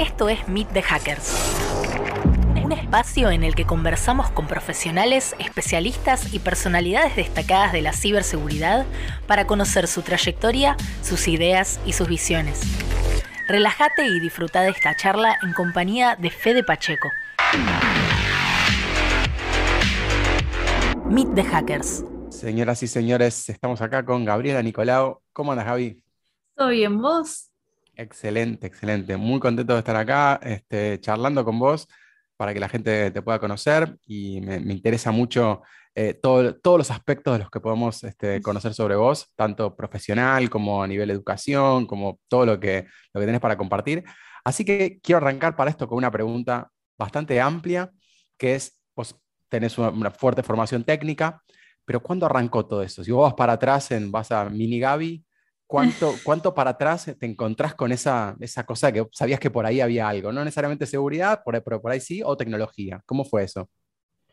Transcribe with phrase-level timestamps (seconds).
[0.00, 1.36] Esto es Meet the Hackers.
[2.64, 8.86] Un espacio en el que conversamos con profesionales, especialistas y personalidades destacadas de la ciberseguridad
[9.26, 12.62] para conocer su trayectoria, sus ideas y sus visiones.
[13.46, 17.10] Relájate y disfruta de esta charla en compañía de Fede Pacheco.
[21.10, 22.04] Meet the Hackers.
[22.30, 25.20] Señoras y señores, estamos acá con Gabriela Nicolau.
[25.34, 26.02] ¿Cómo andas, Gaby?
[26.56, 27.49] ¿Todo bien, vos?
[28.00, 29.18] Excelente, excelente.
[29.18, 31.86] Muy contento de estar acá este, charlando con vos
[32.34, 35.60] para que la gente te pueda conocer y me, interesa mucho
[35.94, 40.82] eh, todos los aspectos de los que podemos este, conocer sobre vos, tanto profesional como
[40.82, 44.02] a nivel de educación, como todo lo que, lo que tenés para compartir.
[44.44, 47.90] Así que quiero arrancar para esto con una pregunta bastante amplia,
[48.38, 49.14] que es, vos
[49.50, 51.42] tenés una, fuerte formación técnica,
[51.84, 53.04] pero ¿cuándo arrancó todo eso?
[53.04, 55.22] Si vos vas para atrás, en, vas a Mini Gaby,
[55.70, 59.80] ¿Cuánto, ¿Cuánto para atrás te encontrás con esa, esa cosa que sabías que por ahí
[59.80, 60.32] había algo?
[60.32, 63.00] No necesariamente seguridad, pero por ahí sí, o tecnología.
[63.06, 63.70] ¿Cómo fue eso?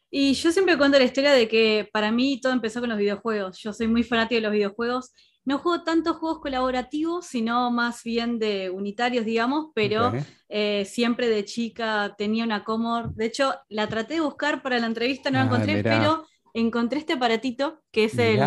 [0.10, 3.60] Y yo siempre cuento la historia de que para mí todo empezó con los videojuegos.
[3.60, 5.12] Yo soy muy fanática de los videojuegos.
[5.46, 10.14] No juego tantos juegos colaborativos, sino más bien de unitarios, digamos, pero
[10.50, 13.10] eh, siempre de chica tenía una Commodore.
[13.14, 16.26] De hecho, la traté de buscar para la entrevista, no la ah, encontré, pero
[16.60, 18.40] encontré este aparatito que es el,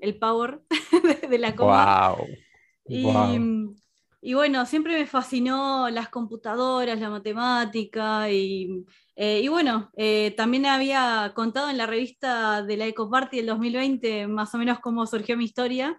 [0.00, 0.62] el, Power
[1.30, 2.44] de, la Commodore.
[2.86, 11.32] Y, bueno, siempre me fascinó las computadoras, la matemática y, eh, bueno, eh, también había
[11.34, 15.44] contado en la revista de la EcoParty del 2020 más o menos cómo surgió mi
[15.44, 15.98] historia,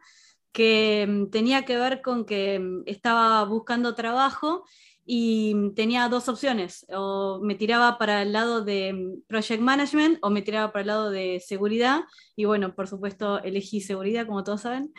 [0.52, 4.64] que mm, tenía que ver con que mm, estaba buscando trabajo
[5.06, 10.32] y tenía dos opciones, o me tiraba para el lado de mm, project management o
[10.32, 12.02] me tiraba para el lado de seguridad,
[12.36, 14.92] y bueno, por supuesto elegí seguridad, como todos saben,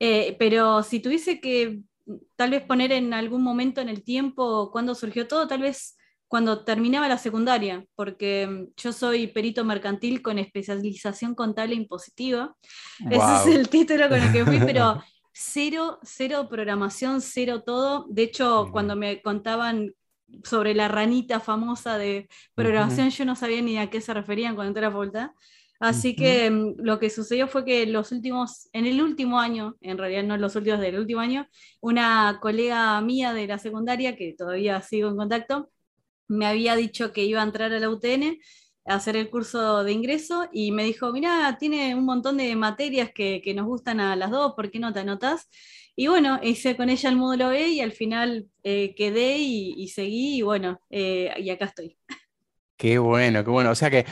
[0.00, 4.70] eh, pero si tuviese que mm, tal vez poner en algún momento en el tiempo
[4.70, 5.96] cuando surgió todo, tal vez
[6.28, 12.54] cuando terminaba la secundaria, porque mm, yo soy perito mercantil con especialización contable impositiva.
[13.10, 15.02] Ese es el título con el que fui, pero
[15.34, 18.06] cero, cero programación, cero todo.
[18.08, 19.92] De hecho, cuando me contaban
[20.44, 24.68] sobre la ranita famosa de programación, yo no sabía ni a qué se referían cuando
[24.68, 25.30] entré a la facultad.
[25.80, 29.98] Así que mm, lo que sucedió fue que los últimos, en el último año, en
[29.98, 31.48] realidad no los últimos del último año,
[31.80, 35.70] una colega mía de la secundaria, que todavía sigo en contacto,
[36.28, 38.38] me había dicho que iba a entrar a la UTN
[38.84, 43.42] hacer el curso de ingreso y me dijo, mira, tiene un montón de materias que,
[43.54, 45.48] nos gustan a las dos, ¿por qué no te anotas?
[45.96, 50.38] Y bueno, hice con ella el módulo B y al final eh, quedé y, seguí
[50.38, 51.98] y bueno, eh, y acá estoy.
[52.76, 53.70] Qué bueno, qué bueno.
[53.70, 54.04] O sea que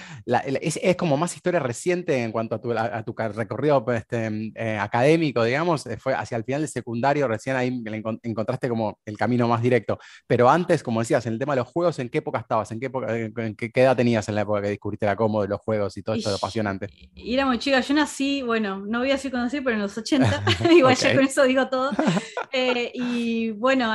[0.61, 4.53] es, como más historia reciente en cuanto a tu, a, tu recorrido pues, este, mm,
[4.55, 5.85] eh, académico, digamos.
[5.87, 7.83] Eh, fue hacia el final del secundario, recién ahí
[8.23, 9.99] encontraste como el camino más directo.
[10.29, 12.71] Pero antes, como decías, en el tema de los juegos, ¿en qué época estabas?
[12.71, 15.43] ¿En qué, época, eh, en qué, edad tenías en la época que descubriste la cómodo
[15.43, 16.87] de los juegos y todo esto apasionante?
[17.15, 17.81] Y era muy chica.
[17.81, 20.45] Yo nací, bueno, no voy a decir cuándo nací, pero en los 80.
[20.71, 21.91] Igual ya con eso digo todo.
[22.95, 23.93] y bueno,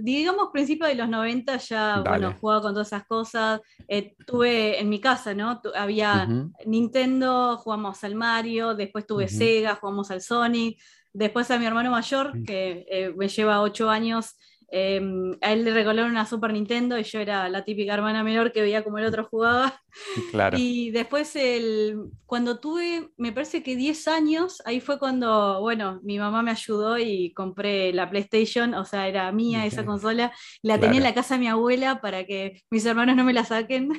[0.00, 3.60] digamos, principios de los 90 ya, bueno, jugaba con todas esas cosas
[3.94, 5.60] eh, tuve en mi casa, ¿no?
[5.74, 6.26] había
[6.64, 10.80] Nintendo, jugamos al Mario, después tuve Sega, jugamos al Sonic,
[11.12, 14.38] después a mi hermano mayor, que eh, me lleva ocho años,
[14.72, 18.50] em, a él le regalaron una Super Nintendo y yo era la típica hermana menor
[18.50, 19.80] que veía como el otro jugaba.
[20.30, 20.56] Claro.
[20.58, 26.18] Y después, el, cuando tuve, me parece que 10 años, ahí fue cuando, bueno, mi
[26.18, 30.96] mamá me ayudó y compré la PlayStation, o sea, era mía esa consola, la tenía
[30.96, 33.90] en la casa de mi abuela para que mis hermanos no me la saquen.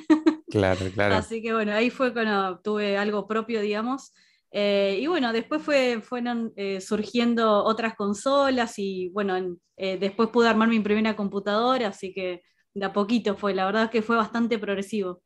[0.50, 1.14] Claro, claro.
[1.16, 4.12] Así que bueno, ahí fue cuando tuve algo propio, digamos.
[4.56, 9.36] Eh, y bueno, después fue, fueron eh, surgiendo otras consolas y bueno,
[9.76, 12.42] eh, después pude armar mi primera computadora, así que
[12.72, 15.20] de a poquito fue, la verdad que fue bastante progresivo.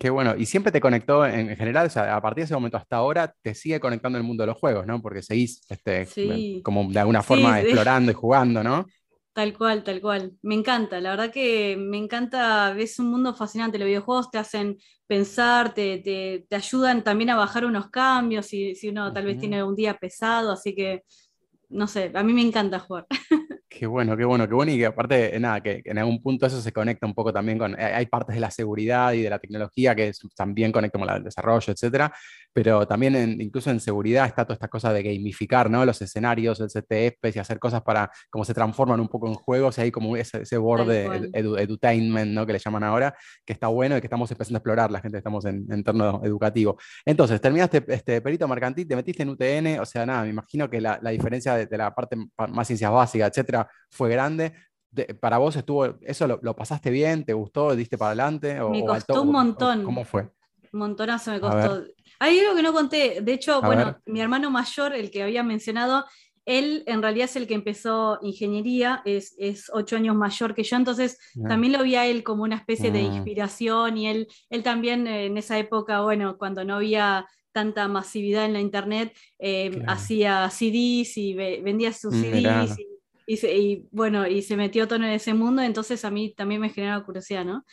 [0.00, 2.76] Qué bueno, y siempre te conectó en general, o sea, a partir de ese momento
[2.76, 5.00] hasta ahora, te sigue conectando el mundo de los juegos, ¿no?
[5.00, 8.84] Porque seguís este, como de alguna forma explorando y jugando, ¿no?
[9.36, 10.32] Tal cual, tal cual.
[10.40, 13.78] Me encanta, la verdad que me encanta, es un mundo fascinante.
[13.78, 18.74] Los videojuegos te hacen pensar, te, te, te ayudan también a bajar unos cambios si,
[18.74, 21.02] si uno tal vez tiene un día pesado, así que,
[21.68, 23.06] no sé, a mí me encanta jugar.
[23.78, 24.72] Qué bueno, qué bueno, qué bueno.
[24.72, 27.78] Y que aparte, nada, que, en algún punto eso se conecta un poco también con.
[27.78, 31.72] Hay partes de la seguridad y de la tecnología que también conectan con el desarrollo,
[31.72, 32.10] etcétera.
[32.54, 35.84] Pero también, incluso en seguridad, está toda esta cosa de gamificar, ¿no?
[35.84, 38.10] Los escenarios, el CTF y hacer cosas para.
[38.30, 42.46] como se transforman un poco en juegos y hay como ese, ese borde edutainment, ¿no?
[42.46, 43.14] Que le llaman ahora,
[43.44, 46.78] que está bueno y que estamos empezando a explorar la gente, estamos en, entorno educativo.
[47.04, 50.80] Entonces, terminaste este perito mercantil, te metiste en UTN, o sea, nada, me imagino que
[50.80, 52.16] la, la diferencia de, de la parte
[52.48, 54.52] más ciencias básicas, etcétera fue grande.
[55.20, 57.24] para vos estuvo, ¿eso lo, pasaste bien?
[57.24, 57.74] ¿Te gustó?
[57.74, 58.60] ¿Diste para adelante?
[58.70, 59.84] me costó un montón.
[59.84, 60.30] ¿Cómo fue?
[60.72, 61.84] Un montonazo me costó.
[62.18, 63.20] Hay algo que no conté.
[63.20, 66.04] De hecho, bueno, mi hermano mayor, el que había mencionado,
[66.46, 70.76] él en realidad es el que empezó ingeniería, es, es ocho años mayor que yo,
[70.76, 71.18] entonces
[71.48, 73.12] también lo vi a él como una especie de mm.
[73.12, 77.26] inspiración y él, él también en esa época, bueno, cuando no había
[77.56, 82.76] tanta masividad en la internet, eh, hacía CDs y vendía sus CDs
[83.26, 87.02] y, bueno, y se metió todo en ese mundo, entonces a mí también me generaba
[87.02, 87.64] curiosidad, ¿no?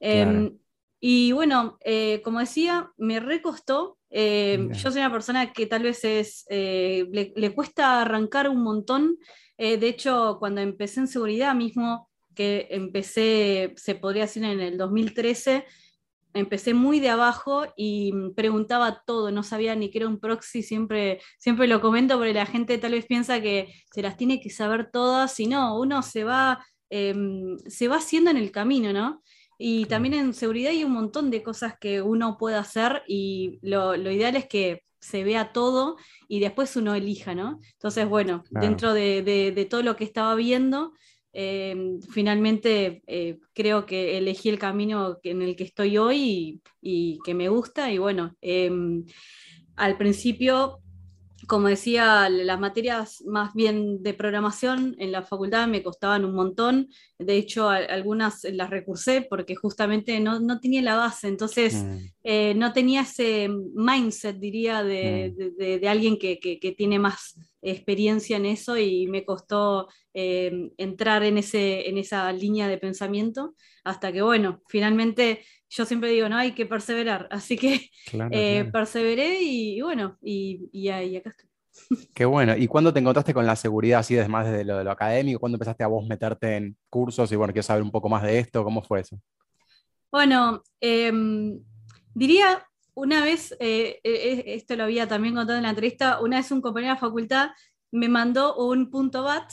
[0.00, 0.56] Em,
[1.00, 3.98] y bueno, eh, como decía, me recostó.
[4.08, 9.18] Eh, yo soy una persona que tal vez es, eh, le, cuesta arrancar un montón.
[9.58, 15.66] de hecho, cuando empecé en seguridad mismo, que empecé, se podría decir en el 2013,
[16.36, 21.20] empecé muy de abajo y preguntaba todo, no sabía ni qué era un proxy, siempre,
[21.38, 24.90] siempre lo comento porque la gente tal vez piensa que se las tiene que saber
[24.90, 29.22] todas y no, uno se va, em, se va haciendo en el camino, ¿no?
[29.58, 33.94] Y también en seguridad hay un montón de cosas que uno puede hacer y lo,
[33.96, 35.96] ideal es que se vea todo
[36.28, 37.60] y después uno elija, ¿no?
[37.72, 40.92] Entonces, bueno, dentro de, todo lo que estaba viendo,
[41.38, 47.34] em, finalmente eh, creo que elegí el camino en el que estoy hoy y, que
[47.34, 49.04] me gusta y bueno, em,
[49.76, 50.80] al principio
[51.46, 56.88] como decía, las materias más bien de programación en la facultad me costaban un montón.
[57.18, 61.96] De hecho, algunas las recursé porque justamente no, no tenía la base, entonces mm.
[62.24, 65.86] eh, no tenía ese mindset, diría, de, mm.
[65.86, 66.36] alguien que,
[66.76, 72.68] tiene más experiencia en eso y me costó eh, entrar en, ese, en esa línea
[72.68, 73.54] de pensamiento
[73.84, 77.28] hasta que, bueno, finalmente yo siempre digo, no, hay que perseverar.
[77.30, 77.90] Así que
[78.30, 81.48] eh, perseveré y, bueno, y, y, acá estoy.
[82.14, 82.56] Qué bueno.
[82.56, 85.40] ¿Y cuándo te encontraste con la seguridad así, además desde lo, de lo académico?
[85.40, 88.38] ¿Cuándo empezaste a vos meterte en cursos y bueno, quiero saber un poco más de
[88.38, 88.64] esto?
[88.64, 89.20] ¿Cómo fue eso?
[90.10, 91.58] Bueno, em,
[92.14, 96.50] diría una vez, eh, eh, esto lo había también contado en la entrevista, una vez
[96.50, 97.50] un compañero de la facultad
[97.92, 99.52] me mandó un punto BAT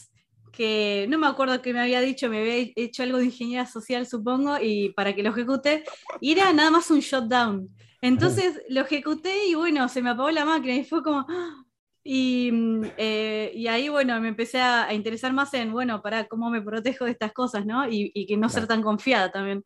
[0.53, 4.05] que no me acuerdo qué me había dicho, me había hecho algo de ingeniería social,
[4.07, 5.83] supongo, y para que lo ejecute,
[6.21, 7.69] y era nada más un shutdown.
[8.01, 11.25] Entonces lo ejecuté y bueno, se me apagó la máquina y fue como...
[12.05, 12.51] Y,
[12.97, 17.05] eh, y ahí, bueno, me empecé a, interesar más en, bueno, para cómo me protejo
[17.05, 17.87] de estas cosas, ¿no?
[17.87, 19.63] Y, y que no ser tan confiada también.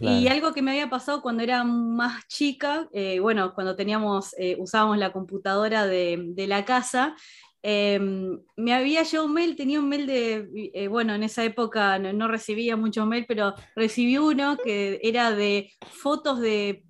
[0.00, 4.56] Y algo que me había pasado cuando era más chica, eh, bueno, cuando teníamos, eh,
[4.58, 7.16] usábamos la computadora de, de la casa,
[7.62, 11.98] Em, me había llegado un mail, tenía un mail de, eh, bueno, en esa época
[11.98, 16.84] no, recibía muchos mail, pero recibí uno que era de fotos de,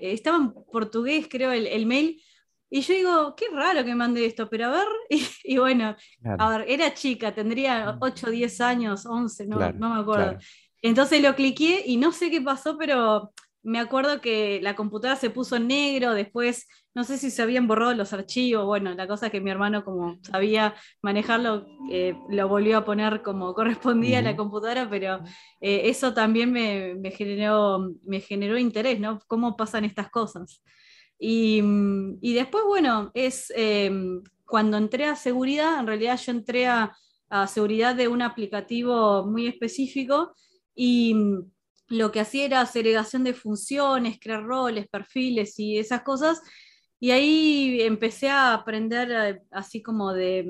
[0.00, 2.22] estaba en portugués creo el, mail,
[2.70, 4.86] y yo digo, qué raro que mande esto, pero a ver,
[5.44, 5.96] y, bueno,
[6.38, 10.38] a ver, era chica, tendría 8, 10 años, 11, no, no me acuerdo.
[10.80, 15.30] Entonces lo cliqué y no sé qué pasó, pero me acuerdo que la computadora se
[15.30, 19.26] puso en negro, después no sé si se habían borrado los archivos, bueno, la cosa
[19.26, 24.22] es que mi hermano como sabía manejarlo, eh, lo volvió a poner como correspondía a
[24.22, 25.20] la computadora, pero
[25.60, 29.20] eh, eso también me, generó, me generó interés, ¿no?
[29.26, 30.62] ¿Cómo pasan estas cosas?
[31.18, 31.62] Y,
[32.20, 36.96] después, bueno, es em, cuando entré a seguridad, en realidad yo entré a,
[37.30, 40.34] a seguridad de un aplicativo muy específico
[40.74, 41.14] y
[41.92, 46.40] lo que hacía era segregación de funciones, crear roles, perfiles y esas cosas,
[46.98, 50.46] y ahí empecé a aprender eh, así como de,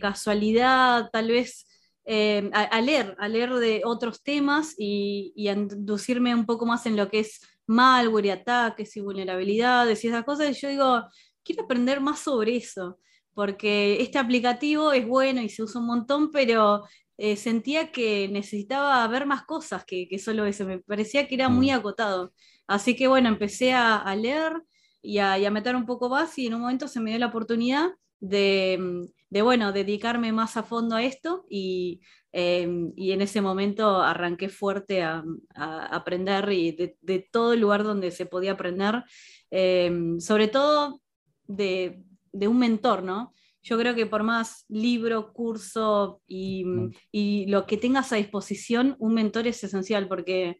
[0.00, 1.66] casualidad, tal vez
[2.04, 6.96] eh, a, leer, a leer de otros temas y, a inducirme un poco más en
[6.96, 10.50] lo que es malware y ataques y vulnerabilidades y esas cosas.
[10.50, 11.02] Y yo digo,
[11.44, 12.98] quiero aprender más sobre eso,
[13.34, 16.84] porque este aplicativo es bueno y se usa un montón, pero
[17.24, 20.66] eh, sentía que necesitaba ver más cosas que, solo eso.
[20.66, 21.74] Me parecía que era muy mm.
[21.74, 22.32] acotado.
[22.66, 24.54] Así que bueno, empecé a, a leer
[25.00, 27.90] y a, meter un poco más y en un momento se me dio la oportunidad
[28.18, 32.00] de, bueno, dedicarme más a fondo a esto y,
[32.32, 35.22] em, en ese momento arranqué fuerte a,
[35.54, 39.04] aprender y de, todo el lugar donde se podía aprender,
[39.50, 41.00] em, sobre todo
[41.46, 42.02] de,
[42.32, 43.32] un mentor, ¿no?
[43.62, 46.64] Yo creo que por más libro, curso y,
[47.10, 50.58] y, lo que tengas a disposición, un mentor es esencial porque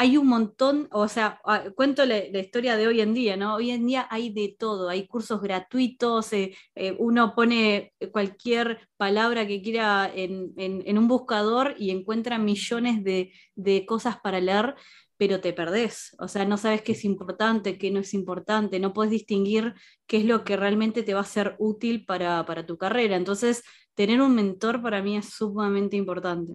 [0.00, 1.40] hay un montón, o sea,
[1.74, 3.56] cuento la, historia de hoy en día, ¿no?
[3.56, 9.44] Hoy en día hay de todo, hay cursos gratuitos, eh, eh, uno pone cualquier palabra
[9.44, 14.76] que quiera en, un buscador y encuentra millones de, cosas para leer,
[15.18, 18.92] pero te perdés, o sea, no sabes qué es importante, qué no es importante, no
[18.92, 19.74] puedes distinguir
[20.06, 23.16] qué es lo que realmente te va a ser útil para, para tu carrera.
[23.16, 26.54] Entonces, tener un mentor para mí es sumamente importante.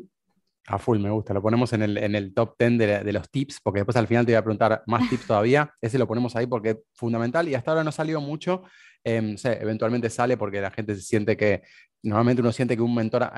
[0.68, 1.34] A full, me gusta.
[1.34, 4.08] Lo ponemos en el, en el top 10 de, de, los tips, porque después al
[4.08, 5.70] final te voy a preguntar más tips todavía.
[5.82, 8.64] Ese lo ponemos ahí porque es fundamental y hasta ahora no salió mucho.
[9.04, 11.62] Eh, eventualmente sale porque la gente se siente que,
[12.04, 13.30] normalmente uno siente que un mentor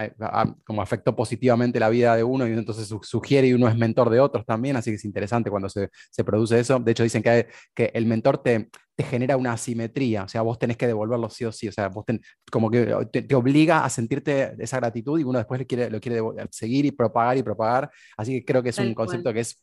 [0.63, 4.19] como afectó positivamente la vida de uno y entonces sugiere y uno es mentor de
[4.19, 6.79] otros también, así que es interesante cuando se, se produce eso.
[6.79, 10.57] De hecho, dicen que, que el mentor te, te genera una asimetría, o sea, vos
[10.57, 12.05] tenés que devolverlo sí o sí, o sea, vos
[12.51, 16.21] como que te, obliga a sentirte esa gratitud y uno después le quiere, lo quiere
[16.49, 19.61] seguir y propagar y propagar, así que creo que es un concepto que es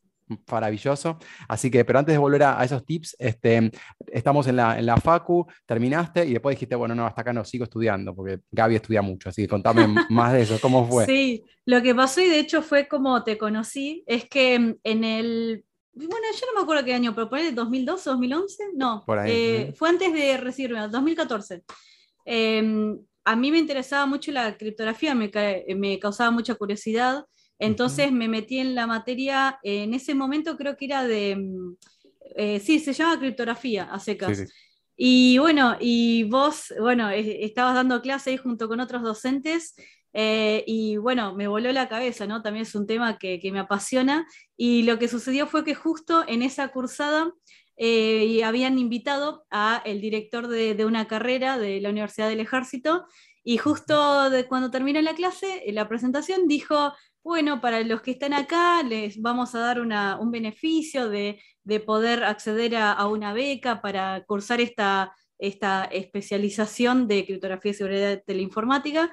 [0.51, 1.19] maravilloso.
[1.49, 3.71] Así que, pero antes de volver a, esos tips, este,
[4.09, 7.45] estamos en la, en la Facu, terminaste y después dijiste, bueno, no, hasta acá no
[7.45, 11.07] sigo estudiando, porque Gaby estudia mucho, así que contame más de eso, ¿cómo fue?
[11.07, 15.65] Sí, lo que pasó y de hecho fue como te conocí, es que en el
[15.95, 19.91] bueno, yo no me acuerdo qué año, pero por ahí 2012, 2011, no, eh, fue
[19.91, 21.63] antes de recibirme, 2014.
[22.25, 25.31] Em, a mí me interesaba mucho la criptografía, me,
[25.77, 27.25] me causaba mucha curiosidad,
[27.63, 31.77] entonces me metí en la materia, en ese momento creo que era de, mm,
[32.35, 34.53] eh, sí, se llama criptografía a secas.
[34.97, 39.77] Y bueno, y vos, bueno, estabas dando clase junto con otros docentes
[40.13, 42.43] eh, y bueno, me voló la cabeza, ¿no?
[42.43, 44.27] También es un tema que, me apasiona.
[44.57, 47.33] Y lo que sucedió fue que justo en esa cursada
[47.77, 53.07] eh, habían invitado a el director de, una carrera de la Universidad del Ejército
[53.45, 56.93] y justo cuando terminó la clase, la presentación dijo,
[57.23, 61.39] bueno, para los que están acá les vamos a dar un beneficio de,
[61.87, 68.35] poder acceder a, una beca para cursar esta, esta especialización de criptografía y seguridad de
[68.35, 69.13] la informática.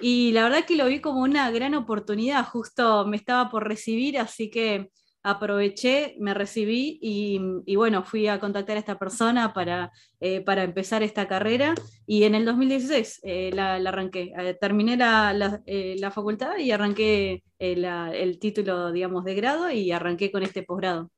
[0.00, 4.18] Y la verdad que lo vi como una gran oportunidad, justo me estaba por recibir,
[4.18, 4.90] así que
[5.24, 9.90] aproveché, me recibí y, bueno, fui a contactar a esta persona para,
[10.20, 11.74] eh, para empezar esta carrera
[12.06, 14.34] y en el 2016 eh, la, arranqué.
[14.38, 20.42] Eh, terminé la, la, facultad y arranqué el título, digamos, de grado y arranqué con
[20.42, 21.10] este posgrado.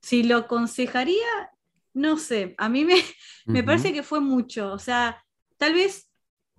[0.00, 1.50] si lo aconsejaría,
[1.92, 2.94] no sé, a mí me,
[3.46, 5.24] me parece que fue mucho, o sea,
[5.58, 6.06] tal vez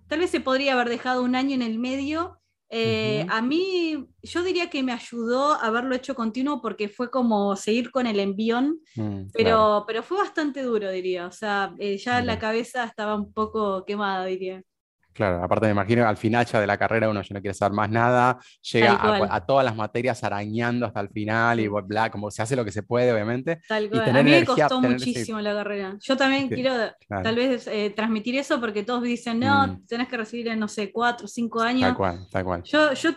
[0.08, 2.37] Tal vez se podría haber dejado un año en el medio.
[2.70, 7.90] Eh, a mí, yo diría que me ayudó haberlo hecho continuo porque fue como seguir
[7.90, 11.26] con el envión, mm, pero, pero fue bastante duro, diría.
[11.26, 14.62] O sea, eh, ya la cabeza estaba un poco quemada, diría.
[15.12, 17.74] Claro, aparte me imagino al final ya de la carrera uno ya no quiere saber
[17.74, 18.38] más nada,
[18.70, 18.98] llega
[19.34, 22.70] a, todas las materias arañando hasta el final y bla, como se hace lo que
[22.70, 23.60] se puede, obviamente.
[23.68, 24.16] Tal cual.
[24.16, 25.96] a mí me costó muchísimo la carrera.
[26.00, 26.72] Yo también quiero
[27.08, 29.86] tal vez eh, transmitir eso porque todos dicen, no, mm.
[29.86, 31.88] tenés que recibir en, no sé, cuatro, cinco años.
[31.88, 32.62] Tal cual, tal cual.
[32.62, 33.10] Yo, yo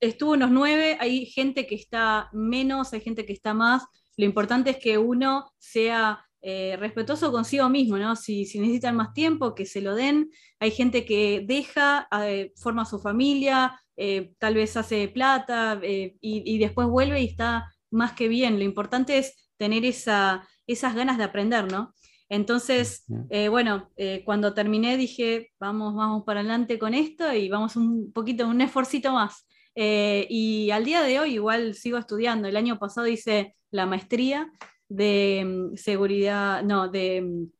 [0.00, 3.84] estuve unos nueve, hay gente que está menos, hay gente que está más.
[4.16, 8.16] Lo importante es que uno sea eh, respetuoso consigo mismo, ¿no?
[8.16, 10.30] Si, necesitan más tiempo, que se lo den.
[10.60, 16.86] Hay gente que deja, eh, forma su familia, eh, tal vez hace plata y, después
[16.86, 18.58] vuelve y está más que bien.
[18.58, 21.94] Lo importante es tener esa, esas ganas de aprender, ¿no?
[22.28, 23.06] Entonces,
[23.48, 23.90] bueno,
[24.24, 29.12] cuando terminé dije, vamos, vamos para adelante con esto y vamos un poquito, un esforcito
[29.12, 29.46] más.
[29.74, 32.48] y al día de hoy igual sigo estudiando.
[32.48, 34.50] El año pasado hice la maestría
[34.94, 37.50] de mm, seguridad, no, de, mm,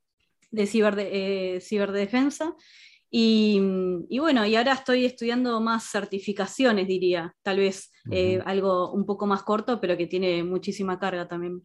[0.51, 2.55] de, ciber, eh, ciberdefensa.
[3.11, 8.93] Y, mm, y, bueno, y ahora estoy estudiando más certificaciones, diría, tal vez eh, algo
[8.93, 11.63] un poco más corto, pero que tiene muchísima carga también.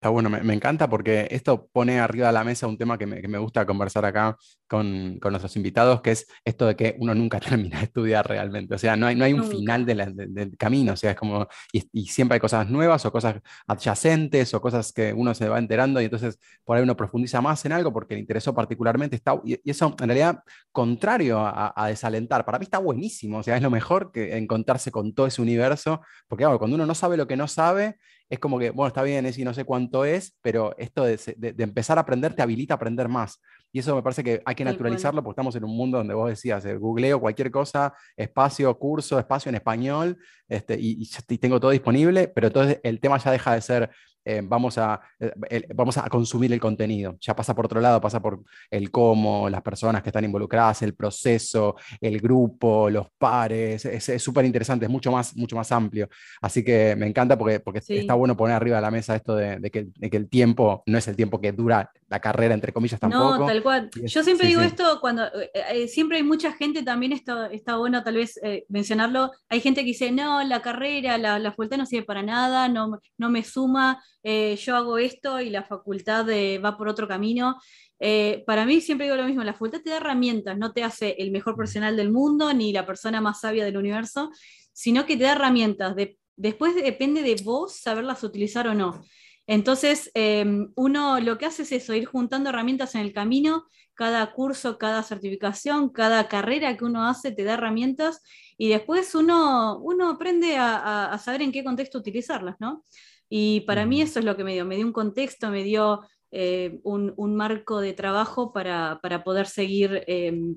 [0.00, 3.36] Está bueno, me, encanta porque esto pone arriba de la mesa un tema que me,
[3.36, 4.34] gusta conversar acá
[4.66, 8.74] con, nuestros invitados, que es esto de que uno nunca termina de estudiar realmente.
[8.74, 10.94] O sea, no hay, no hay un final del camino.
[10.94, 15.12] O sea, es como, y, siempre hay cosas nuevas o cosas adyacentes o cosas que
[15.12, 18.20] uno se va enterando y entonces por ahí uno profundiza más en algo porque le
[18.20, 19.16] interesó particularmente.
[19.16, 20.42] Está, y, eso en realidad,
[20.72, 23.40] contrario a, desalentar, para mí está buenísimo.
[23.40, 26.94] O sea, es lo mejor que encontrarse con todo ese universo, porque cuando uno no
[26.94, 27.98] sabe lo que no sabe,
[28.30, 31.18] es como que, bueno, está bien, es y no sé cuánto es, pero esto de,
[31.58, 33.42] empezar a aprender te habilita a aprender más.
[33.72, 36.28] Y eso me parece que hay que naturalizarlo porque estamos en un mundo donde vos
[36.28, 40.16] decías, eh, googleo cualquier cosa, espacio, curso, espacio en español,
[40.48, 43.90] este, y, y, tengo todo disponible, pero entonces el tema ya deja de ser
[44.24, 47.16] eh, vamos, a, eh, vamos a consumir el contenido.
[47.20, 50.94] Ya pasa por otro lado, pasa por el cómo, las personas que están involucradas, el
[50.94, 53.84] proceso, el grupo, los pares.
[53.84, 56.08] Es súper interesante, es mucho más, mucho más amplio.
[56.40, 59.60] Así que me encanta porque, porque está bueno poner arriba de la mesa esto de,
[59.70, 63.38] que, que, el tiempo no es el tiempo que dura la carrera, entre comillas, tampoco.
[63.38, 63.90] No, tal cual.
[64.04, 65.24] Yo siempre digo esto cuando
[65.54, 69.30] eh, siempre hay mucha gente, también está, está bueno tal vez mencionarlo.
[69.48, 72.98] Hay gente que dice, no, la carrera, la, la facultad no sirve para nada, no,
[73.16, 74.02] no me suma.
[74.22, 76.26] Eh, yo hago esto y la facultad
[76.64, 77.56] va por otro camino.
[77.98, 81.16] Eh, para mí siempre digo lo mismo, la facultad te da herramientas, no te hace
[81.18, 84.30] el mejor profesional del mundo ni la persona más sabia del universo,
[84.72, 85.94] sino que te da herramientas.
[86.36, 89.02] después depende de vos saberlas utilizar o no.
[89.46, 94.32] Entonces, em, uno lo que hace es eso, ir juntando herramientas en el camino, cada
[94.32, 98.22] curso, cada certificación, cada carrera que uno hace te da herramientas
[98.56, 102.84] y después uno, uno aprende a, saber en qué contexto utilizarlas, ¿no?
[103.32, 106.02] Y para mí eso es lo que me dio, me dio un contexto, me dio
[106.32, 110.56] eh, un, marco de trabajo para, poder seguir, em,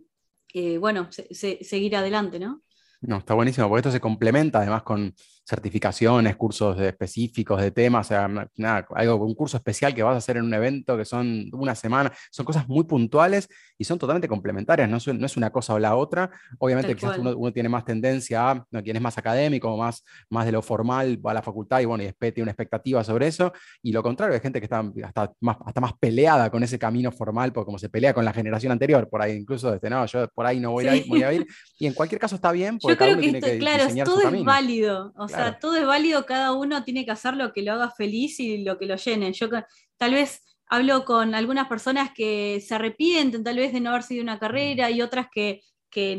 [0.54, 2.64] eh, bueno, seguir adelante, ¿no?
[3.00, 5.14] No, está buenísimo, porque esto se complementa además con
[5.46, 10.18] certificaciones, cursos específicos de temas, o sea, nada, algo, un curso especial que vas a
[10.18, 14.28] hacer en un evento que son una semana, son cosas muy puntuales y son totalmente
[14.28, 16.30] complementarias, no, no es una cosa o la otra.
[16.60, 20.52] Obviamente quizás uno, tiene más tendencia a, no, quien es más académico, más, más de
[20.52, 23.92] lo formal, va a la facultad y bueno, y tiene una expectativa sobre eso, y
[23.92, 27.52] lo contrario, hay gente que está hasta más, hasta más peleada con ese camino formal,
[27.52, 30.46] porque como se pelea con la generación anterior, por ahí incluso, este, no, yo por
[30.46, 31.46] ahí no voy, a, ir, voy a ir,
[31.78, 35.14] y en cualquier caso está bien, porque yo creo que, esto, claro, todo es válido,
[35.18, 38.40] o sea, todo es válido, cada uno tiene que hacer lo que lo haga feliz
[38.40, 39.34] y lo que lo llene.
[39.34, 39.50] Yo
[39.98, 44.24] tal vez hablo con algunas personas que se arrepienten tal vez de no haber seguido
[44.24, 45.62] una carrera y otras que,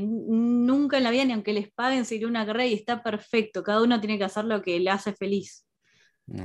[0.01, 3.65] nunca en la vida, ni aunque les paguen, seguir una carrera y está perfecto.
[3.65, 5.67] Cada uno tiene que hacer lo que le hace feliz.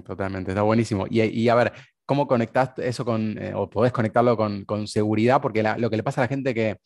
[0.04, 1.06] Totalmente, está buenísimo.
[1.10, 1.74] Y, y a ver,
[2.10, 5.40] ¿Cómo conectás eso con, eh, o podés conectarlo con, seguridad?
[5.40, 6.80] Porque lo que le pasa a la gente que,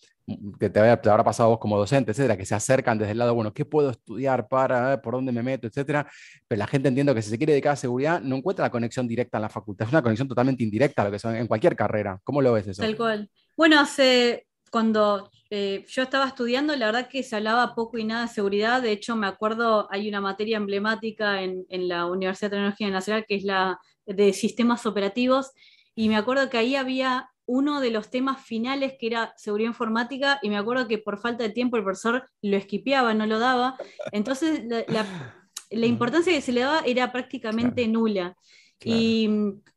[0.59, 3.63] te, habrá pasado vos como docente, etcétera, que se acercan desde el lado, bueno, ¿qué
[3.63, 6.05] puedo estudiar para, por dónde me meto, etcétera?
[6.45, 9.07] Pero la gente entiende que si se quiere dedicar a seguridad, no encuentra la conexión
[9.07, 9.87] directa en la facultad.
[9.87, 12.19] Es una conexión totalmente indirecta, lo que son en cualquier carrera.
[12.25, 12.81] ¿Cómo lo ves eso?
[12.81, 13.29] Tal cual.
[13.55, 18.23] Bueno, hace, cuando eh, yo estaba estudiando, la verdad que se hablaba poco y nada
[18.23, 18.81] de seguridad.
[18.81, 23.23] De hecho, me acuerdo, hay una materia emblemática en, en la Universidad de Tecnología Nacional
[23.25, 25.51] que es la de sistemas operativos
[25.95, 30.39] y me acuerdo que ahí había uno de los temas finales que era seguridad informática
[30.41, 33.75] y me acuerdo que por falta de tiempo el profesor lo esquipeaba, no lo daba.
[34.11, 38.37] Entonces la, importancia que se le daba era prácticamente nula.
[38.85, 39.29] Y,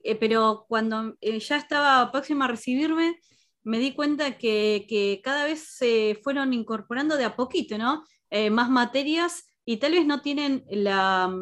[0.03, 3.21] eh, pero cuando eh, ya estaba próxima a recibirme,
[3.63, 8.05] me di cuenta que, cada vez se fueron incorporando de a poquito, ¿no?
[8.31, 11.33] Eh, más materias y tal vez no tienen la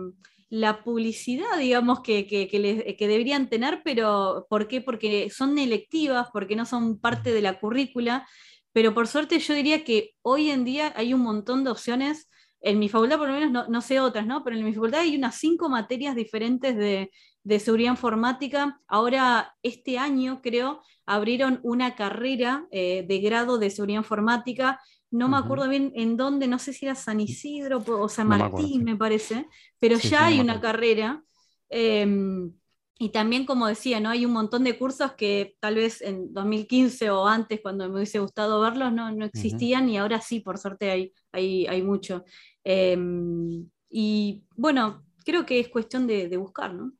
[0.54, 4.80] la publicidad, digamos, que, que, deberían tener, pero ¿por qué?
[4.80, 8.24] Porque son electivas, porque no son parte de la currícula,
[8.72, 12.78] pero por suerte yo diría que hoy en día hay un montón de opciones, en
[12.78, 14.44] mi facultad por lo menos no, sé otras, ¿no?
[14.44, 17.10] Pero en mi facultad hay unas cinco materias diferentes de,
[17.58, 18.80] seguridad informática.
[18.86, 24.80] Ahora, este año, creo, abrieron una carrera eh, de grado de seguridad informática
[25.14, 28.82] no me acuerdo bien en dónde, no sé si era San Isidro o San Martín,
[28.82, 29.46] me, parece,
[29.78, 31.22] pero ya hay una carrera.
[31.68, 32.52] Em,
[32.98, 34.10] y también, como decía, ¿no?
[34.10, 38.18] hay un montón de cursos que tal vez en 2015 o antes, cuando me hubiese
[38.18, 42.24] gustado verlos, no, no existían y ahora sí, por suerte, hay, hay, hay mucho.
[42.64, 46.92] Em, y bueno, creo que es cuestión de, de buscar, ¿no?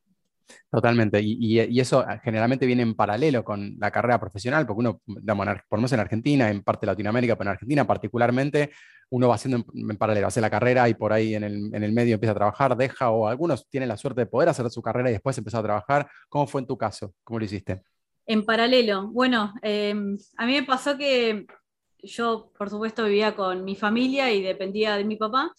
[0.71, 5.15] Totalmente, y, eso ah, generalmente viene en paralelo con la carrera profesional, porque uno, por
[5.25, 8.71] lo menos en Argentina, en parte de Latinoamérica, pero en Argentina particularmente,
[9.11, 12.33] uno va haciendo en, paralelo, hace la carrera y por ahí en el, medio empieza
[12.33, 15.39] a trabajar, deja, o algunos tienen la suerte de poder hacer su carrera y después
[15.39, 16.11] empezar a trabajar.
[16.29, 17.15] ¿Cómo fue en tu caso?
[17.23, 17.83] ¿Cómo lo hiciste?
[18.27, 21.47] En paralelo, bueno, em, a mí me pasó que
[22.03, 25.53] yo, por supuesto, vivía con mi familia y dependía de mi papá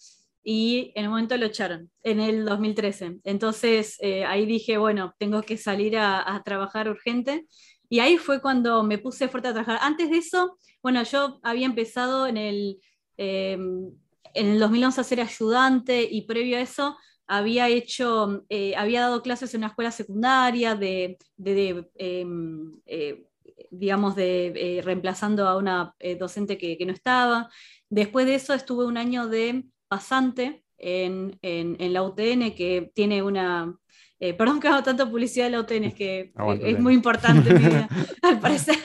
[0.48, 3.18] y en un momento lo echaron, en el 2013.
[3.24, 7.48] Entonces eh, ahí dije, bueno, tengo que salir a, trabajar urgente.
[7.88, 9.80] Y ahí fue cuando me puse fuerte a trabajar.
[9.82, 12.78] Antes de eso, bueno, yo había empezado en el,
[13.16, 13.90] em,
[14.34, 19.22] en el 2011 a ser ayudante y previo a eso había hecho, eh, había dado
[19.22, 21.18] clases en una escuela secundaria de,
[21.96, 23.26] em, eh,
[23.72, 27.50] digamos, de reemplazando a una docente que, que no estaba.
[27.90, 33.74] Después de eso estuve un año de pasante en, la UTN que tiene una...
[34.18, 37.50] Eh, perdón que hago tanta publicidad de la UTN, es que es muy importante
[38.22, 38.76] al parecer.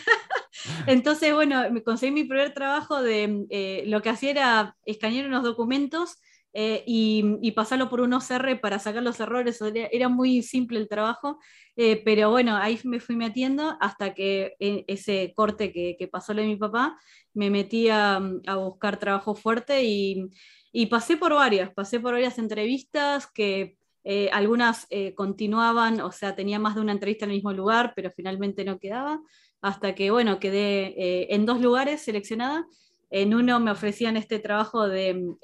[0.87, 5.43] Entonces, bueno, me conseguí mi primer trabajo de eh, lo que hacía era escanear unos
[5.43, 6.17] documentos
[6.53, 9.59] eh, y, pasarlo por un OCR para sacar los errores.
[9.91, 11.39] Era, muy simple el trabajo,
[11.75, 16.55] pero bueno, ahí me fui metiendo hasta que ese corte que, pasó lo de mi
[16.57, 16.97] papá,
[17.33, 20.29] me metí a, a buscar trabajo fuerte y,
[20.71, 26.35] y pasé por varias, pasé por varias entrevistas que eh, algunas eh, continuaban, o sea,
[26.35, 29.21] tenía más de una entrevista en el mismo lugar, pero finalmente no quedaba,
[29.61, 32.65] hasta que, bueno, quedé eh, en dos lugares seleccionada.
[33.11, 35.35] En uno me ofrecían este trabajo de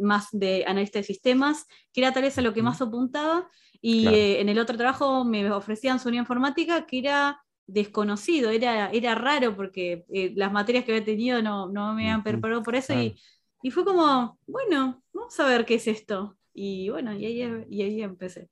[0.00, 3.48] más de analista de sistemas, que era tal vez a lo que más apuntaba,
[3.80, 9.54] y en el otro trabajo me ofrecían sonido informática, que era desconocido, era, era raro
[9.54, 10.04] porque
[10.34, 13.14] las materias que había tenido no, no me habían preparado por eso y
[13.62, 16.36] Y fue como, bueno, vamos a ver qué es esto.
[16.54, 18.48] Y bueno, y ahí, y ahí empecé.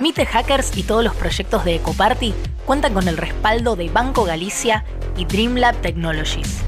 [0.00, 2.34] Mite Hackers y todos los proyectos de Ecoparty
[2.64, 4.84] cuentan con el respaldo de Banco Galicia
[5.16, 6.64] y Dreamlab Technologies.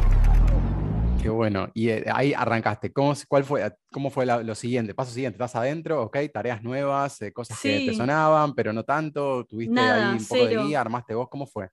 [1.29, 1.71] Qué bueno.
[1.75, 2.91] Y eh, ahí arrancaste.
[2.91, 4.95] ¿Cómo, cuál fue, cómo fue lo siguiente?
[4.95, 9.45] Paso siguiente, estás adentro, ok, tareas nuevas, eh, cosas que te sonaban, pero no tanto.
[9.45, 11.69] Tuviste ahí un poco de guía, armaste vos, ¿cómo fue?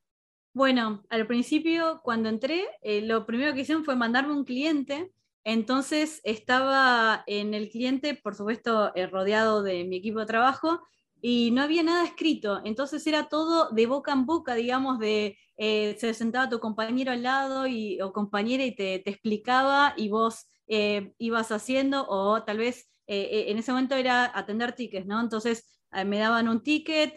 [0.54, 5.14] Bueno, al principio, cuando entré, eh, lo primero que hicieron fue mandarme un cliente.
[5.46, 10.82] Entonces estaba en el cliente, por supuesto, rodeado de mi equipo de trabajo,
[11.28, 12.62] y no había nada escrito.
[12.66, 17.24] Entonces era todo de boca en boca, digamos, de eh, se sentaba tu compañero al
[17.24, 22.60] lado y, o compañera y te, te explicaba y vos eh, ibas haciendo, o tal
[22.60, 25.20] vez eh, en ese momento era atender tickets, ¿no?
[25.20, 25.66] Entonces
[26.06, 27.16] me daban un ticket,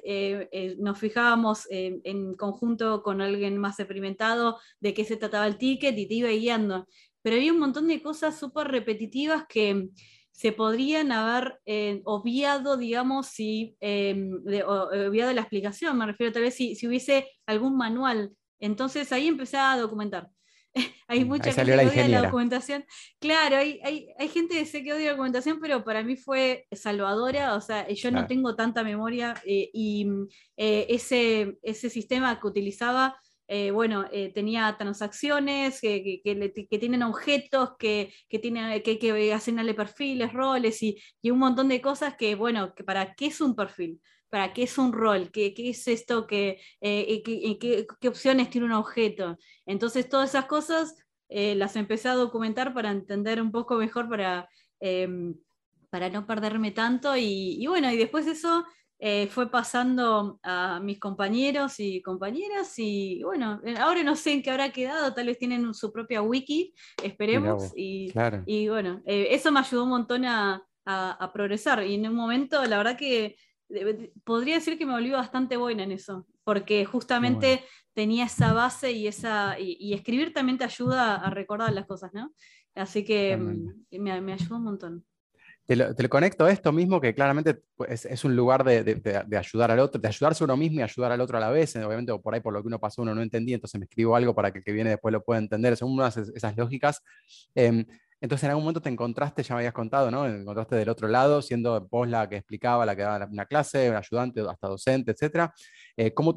[0.78, 6.06] nos fijábamos en conjunto con alguien más experimentado de qué se trataba el ticket y
[6.06, 6.86] te iba guiando.
[7.20, 9.90] Pero había un montón de cosas súper repetitivas que
[10.38, 11.58] se podrían haber
[12.04, 18.32] obviado, digamos, si, obviado la explicación, me refiero tal vez si, si hubiese algún manual
[18.60, 20.28] entonces ahí empecé a documentar.
[21.08, 22.84] hay mm, mucha gente que odia la documentación.
[23.18, 23.80] Claro, hay,
[24.32, 27.54] gente que sé que odia la documentación, pero para mí fue salvadora.
[27.54, 32.46] O sea, yo no tengo tanta memoria eh, y mm, eh, ese, ese sistema que
[32.46, 33.18] utilizaba.
[33.48, 36.20] Eh, bueno, tenía transacciones que,
[36.68, 41.80] tienen objetos, que, que, tienen, que, que asignarle perfiles, roles y, y, un montón de
[41.80, 45.54] cosas que, bueno, que para qué es un perfil para qué es un rol, qué,
[45.56, 49.38] es esto, qué, eh, qué, opciones tiene un objeto.
[49.66, 50.94] Entonces todas esas cosas
[51.28, 54.48] eh, las empecé a documentar para entender un poco mejor, para,
[54.80, 55.34] em,
[55.90, 57.16] para no perderme tanto.
[57.16, 58.64] Y, bueno, y después eso
[58.98, 64.50] eh, fue pasando a mis compañeros y compañeras y bueno, ahora no sé en qué
[64.50, 67.72] habrá quedado, tal vez tienen su propia wiki, esperemos.
[67.76, 68.12] Y,
[68.46, 71.84] y, bueno, eso me ayudó un montón a, a progresar.
[71.84, 73.36] Y en un momento, la verdad que
[74.24, 79.06] podría decir que me volví bastante buena en eso, porque justamente tenía esa base y,
[79.06, 82.32] esa, y, escribir también te ayuda a recordar las cosas, ¿no?
[82.74, 85.04] Así que mm, me, me ayudó un montón.
[85.68, 89.70] Te lo, conecto a esto mismo, que claramente pues, es, un lugar de, de, ayudar
[89.70, 91.76] al otro, de ayudarse uno mismo y ayudar al otro a la vez.
[91.76, 94.34] Obviamente, por ahí, por lo que uno pasó, uno no entendía, entonces me escribo algo
[94.34, 95.76] para que el que viene después lo pueda entender.
[95.76, 97.02] Son unas esas lógicas.
[97.54, 97.84] Eh,
[98.20, 100.26] entonces en algún momento te encontraste, ya me habías contado, ¿no?
[100.26, 103.96] Encontraste del otro lado, siendo vos la que explicaba, la que daba una clase, un
[103.96, 105.50] ayudante, hasta docente, etc.
[105.96, 106.34] Eh, ¿cómo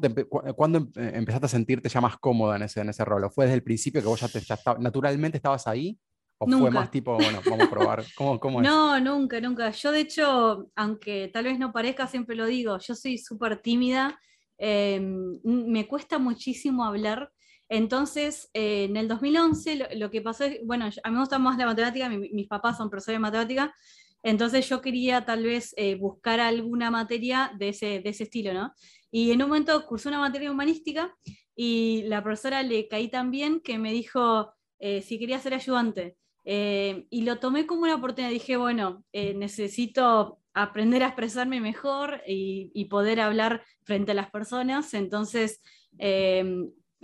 [0.54, 3.24] ¿Cuándo em, eh, empezaste a sentirte ya más cómoda en ese, en ese rol?
[3.24, 4.40] ¿O fue desde el principio que vos ya, te,
[4.78, 5.98] naturalmente estabas ahí?
[6.42, 8.04] ¿O fue más tipo, bueno, vamos a probar?
[8.16, 9.70] ¿Cómo, cómo no, nunca, nunca.
[9.70, 14.18] Yo de hecho, aunque tal vez no parezca, siempre lo digo, yo soy súper tímida,
[14.58, 17.30] em, me cuesta muchísimo hablar.
[17.68, 21.56] Entonces, eh, en el 2011 lo, que pasó es, bueno, a mí me gusta más
[21.56, 23.74] la matemática, mis papás son profesores de matemática,
[24.22, 28.72] entonces yo quería tal vez eh, buscar alguna materia de ese, de ese estilo, ¿no?
[29.10, 31.14] Y en un momento cursé una materia humanística
[31.54, 36.16] y la profesora le caí tan bien que me dijo eh, si quería ser ayudante.
[36.44, 43.20] Y lo tomé como una oportunidad, dije, bueno, necesito aprender a expresarme mejor y, poder
[43.20, 45.62] hablar frente a las personas, entonces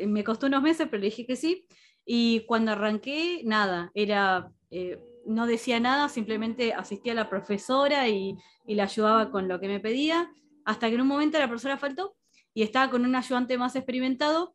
[0.07, 1.67] me costó unos meses, pero dije que sí.
[2.05, 8.37] Y cuando arranqué, nada, era, eh, no decía nada, simplemente asistía a la profesora y,
[8.67, 10.31] y la ayudaba con lo que me pedía,
[10.65, 12.17] hasta que en un momento la profesora faltó
[12.55, 14.55] y estaba con un ayudante más experimentado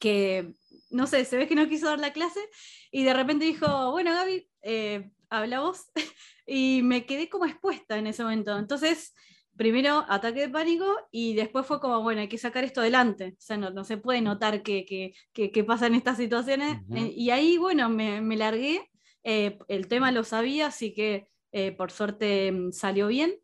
[0.00, 0.54] que,
[0.92, 2.40] no sé, se ve que no quiso dar la clase
[2.90, 5.90] y de repente dijo, bueno, Gaby, eh, habla vos.
[6.46, 8.58] y me quedé como expuesta en ese momento.
[8.58, 9.14] Entonces,
[9.56, 13.34] primero ataque de pánico y después fue como, bueno, hay que sacar esto adelante.
[13.38, 16.78] O sea, no, se puede notar que, que, que, pasan estas situaciones.
[16.94, 18.90] Eh, y ahí, bueno, me, me largué.
[19.24, 23.34] Eh, el tema lo sabía, así que eh, por suerte mm, salió bien.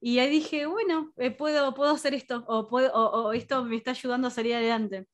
[0.00, 4.28] Y ahí dije, bueno, puedo, puedo hacer esto, o, puedo, o, esto me está ayudando
[4.28, 5.08] a salir adelante.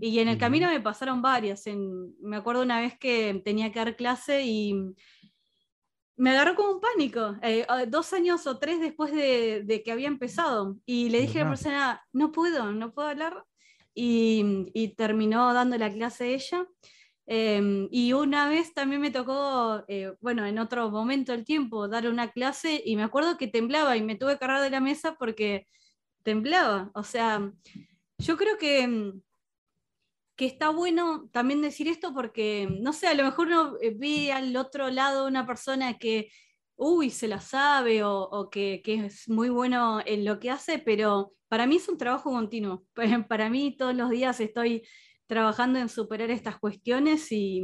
[0.00, 1.66] Y en el camino me pasaron varias.
[1.66, 4.94] En, me acuerdo una vez que tenía que dar clase y
[6.18, 10.76] me agarró como un pánico, eh, dos años o tres después de, que había empezado.
[10.84, 13.44] Y le dije a la persona, no puedo, no puedo hablar.
[13.94, 16.66] Y, terminó dando la clase ella.
[17.26, 22.08] Em, y una vez también me tocó, eh, bueno, en otro momento del tiempo, dar
[22.08, 25.16] una clase y me acuerdo que temblaba y me tuve que agarrar de la mesa
[25.18, 25.66] porque
[26.24, 26.90] temblaba.
[26.94, 27.52] O sea,
[28.18, 29.20] yo creo que em,
[30.38, 34.30] que está bueno también decir esto porque, no sé, a lo mejor uno eh, ve
[34.30, 36.30] al otro lado una persona que,
[36.76, 41.66] uy, se la sabe o, que, es muy bueno en lo que hace, pero para
[41.66, 42.84] mí es un trabajo continuo.
[43.28, 44.86] Para, mí todos los días estoy
[45.26, 47.60] trabajando en superar estas cuestiones y,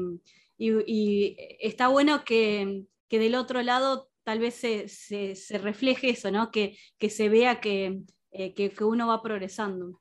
[0.58, 6.50] y, está bueno que, del otro lado tal vez se, refleje eso, ¿no?
[6.50, 8.00] que, que se vea que,
[8.32, 10.00] eh, que, que uno va progresando.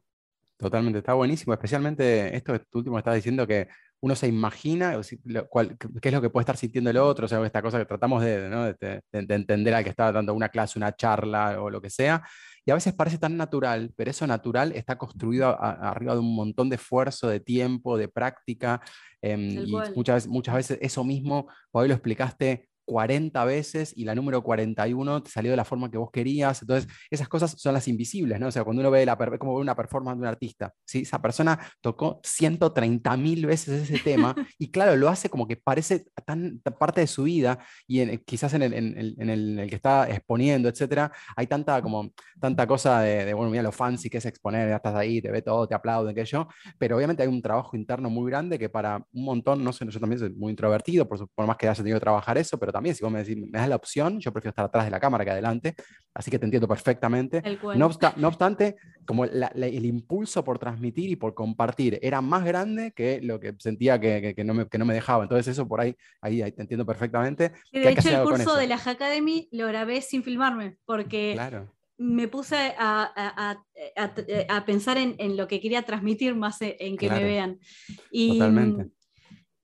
[0.58, 3.68] Totalmente, está buenísimo, especialmente esto que tú último estás diciendo que
[4.02, 7.62] uno se imagina qué es lo que puede estar sintiendo el otro, o sea, esta
[7.62, 8.66] cosa que tratamos de, ¿no?
[8.66, 12.22] de, entender al que está dando una clase, una charla o lo que sea,
[12.66, 16.70] y a veces parece tan natural, pero eso natural está construido arriba de un montón
[16.70, 18.82] de esfuerzo, de tiempo, de práctica,
[19.22, 24.44] em, y muchas, muchas veces eso mismo, hoy lo explicaste 40 veces y la número
[24.44, 26.62] 41 te salió de la forma que vos querías.
[26.62, 28.48] Entonces, esas cosas son las invisibles, ¿no?
[28.48, 31.02] O sea, cuando uno ve la, como ve una performance de un artista, ¿sí?
[31.02, 36.06] Esa persona tocó 130 mil veces ese tema y claro, lo hace como que parece
[36.26, 41.12] tan, parte de su vida y quizás en el, en, el, que está exponiendo, etcétera,
[41.36, 44.96] hay tanta, como, tanta cosa de, bueno, mira lo fancy que es exponer, ya estás
[44.96, 48.30] ahí, te ve todo, te aplauden, que yo, pero obviamente hay un trabajo interno muy
[48.30, 51.58] grande que para un montón, no sé, yo también soy muy introvertido, por, por más
[51.58, 53.78] que haya tenido que trabajar eso, pero también, si vos me, decís, me das la
[53.78, 55.76] opción, yo prefiero estar atrás de la cámara que adelante,
[56.14, 57.42] así que te entiendo perfectamente.
[57.76, 63.22] No, no, obstante, como el impulso por transmitir y por compartir era más grande que
[63.22, 65.24] lo que sentía que, que, no, me, que no me dejaba.
[65.24, 67.54] Entonces eso por ahí, ahí, ahí te entiendo perfectamente.
[67.72, 71.40] de hecho, el curso de la Academy lo grabé sin filmarme, porque...
[71.96, 73.52] me puse a, a,
[73.96, 77.60] a, a pensar en, en, lo que quería transmitir más en que me vean.
[78.12, 78.92] Y, Totalmente.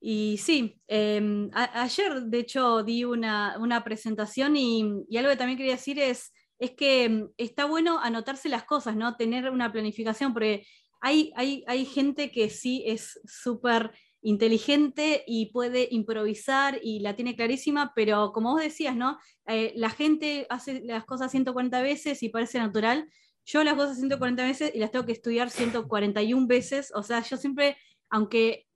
[0.00, 4.82] Y sí, em, ayer de hecho di una, presentación y,
[5.16, 9.16] algo que también quería decir es, es que em, está bueno anotarse las cosas, ¿no?
[9.16, 10.66] Tener una planificación, porque
[11.02, 17.36] hay, hay, hay gente que sí es súper inteligente y puede improvisar y la tiene
[17.36, 19.18] clarísima, pero como vos decías, ¿no?
[19.46, 23.08] Eh, la gente hace las cosas 140 veces y parece natural.
[23.46, 26.92] Yo las cosas 140 veces y las tengo que estudiar 141 veces.
[26.94, 27.76] O sea, yo siempre,
[28.10, 28.66] aunque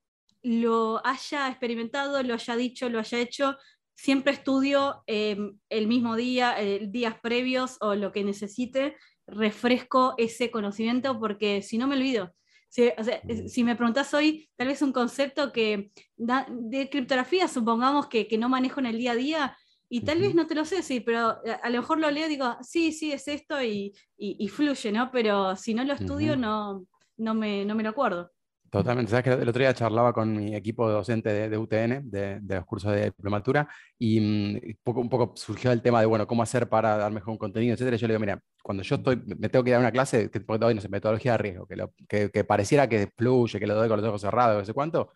[0.44, 3.56] lo haya experimentado, lo haya dicho, lo haya hecho,
[3.96, 10.50] siempre estudio em, el mismo día, eh, días previos o lo que necesite, refresco ese
[10.50, 12.32] conocimiento porque si no me olvido.
[12.68, 12.90] Si,
[13.48, 18.48] si me preguntas hoy, tal vez un concepto que de criptografía, supongamos que, que, no
[18.48, 19.56] manejo en el día a día,
[19.88, 22.26] y tal vez no te lo sé decir, pero eh, a, lo mejor lo leo
[22.26, 25.10] y digo, sí, sí, es esto y, y, fluye, ¿no?
[25.12, 26.84] Pero si no lo estudio, no,
[27.16, 28.32] no, me, no me lo acuerdo.
[28.74, 29.10] Totalmente.
[29.10, 32.90] Sabes que el otro día charlaba con mi equipo docente de, UTN, de, los cursos
[32.92, 36.96] de diplomatura, y mm, poco, un poco surgió el tema de, bueno, cómo hacer para
[36.96, 37.96] dar mejor contenido, etcétera.
[37.96, 40.74] Yo le digo, mira, cuando yo estoy, me tengo que dar una clase, que hoy
[40.74, 43.88] no sé, metodología de riesgo, que, lo, que, que, pareciera que fluye, que lo doy
[43.88, 45.08] con los ojos cerrados, no sé cuánto,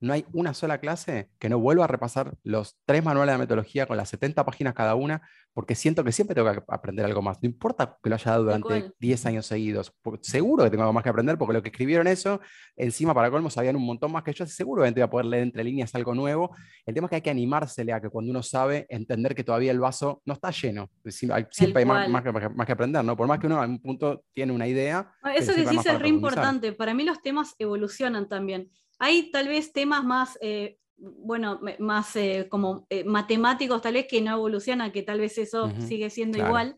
[0.00, 3.86] no hay una sola clase que no vuelva a repasar los tres manuales de metodología
[3.86, 5.22] con las 70 páginas cada una,
[5.54, 7.38] porque siento que siempre tengo que aprender algo más.
[7.42, 11.02] No importa que lo haya dado durante 10 años seguidos, seguro que tengo algo más
[11.02, 12.40] que aprender, porque lo que escribieron eso,
[12.76, 15.64] encima para colmo sabían un montón más que yo, seguramente voy a poder leer entre
[15.64, 16.54] líneas algo nuevo.
[16.84, 19.72] El tema es que hay que animársele a que cuando uno sabe, entender que todavía
[19.72, 20.90] el vaso no está lleno.
[21.06, 23.16] Siempre hay más, más, que, más, que, aprender, ¿no?
[23.16, 25.10] Por más que uno a un punto tiene una idea.
[25.34, 26.72] Eso que sí es re importante.
[26.72, 28.70] Para mí los temas evolucionan también.
[28.98, 34.22] Hay tal vez temas más, eh, bueno, más eh, como eh, matemáticos, tal vez que
[34.22, 36.76] no evolucionan, que tal vez eso sigue siendo igual,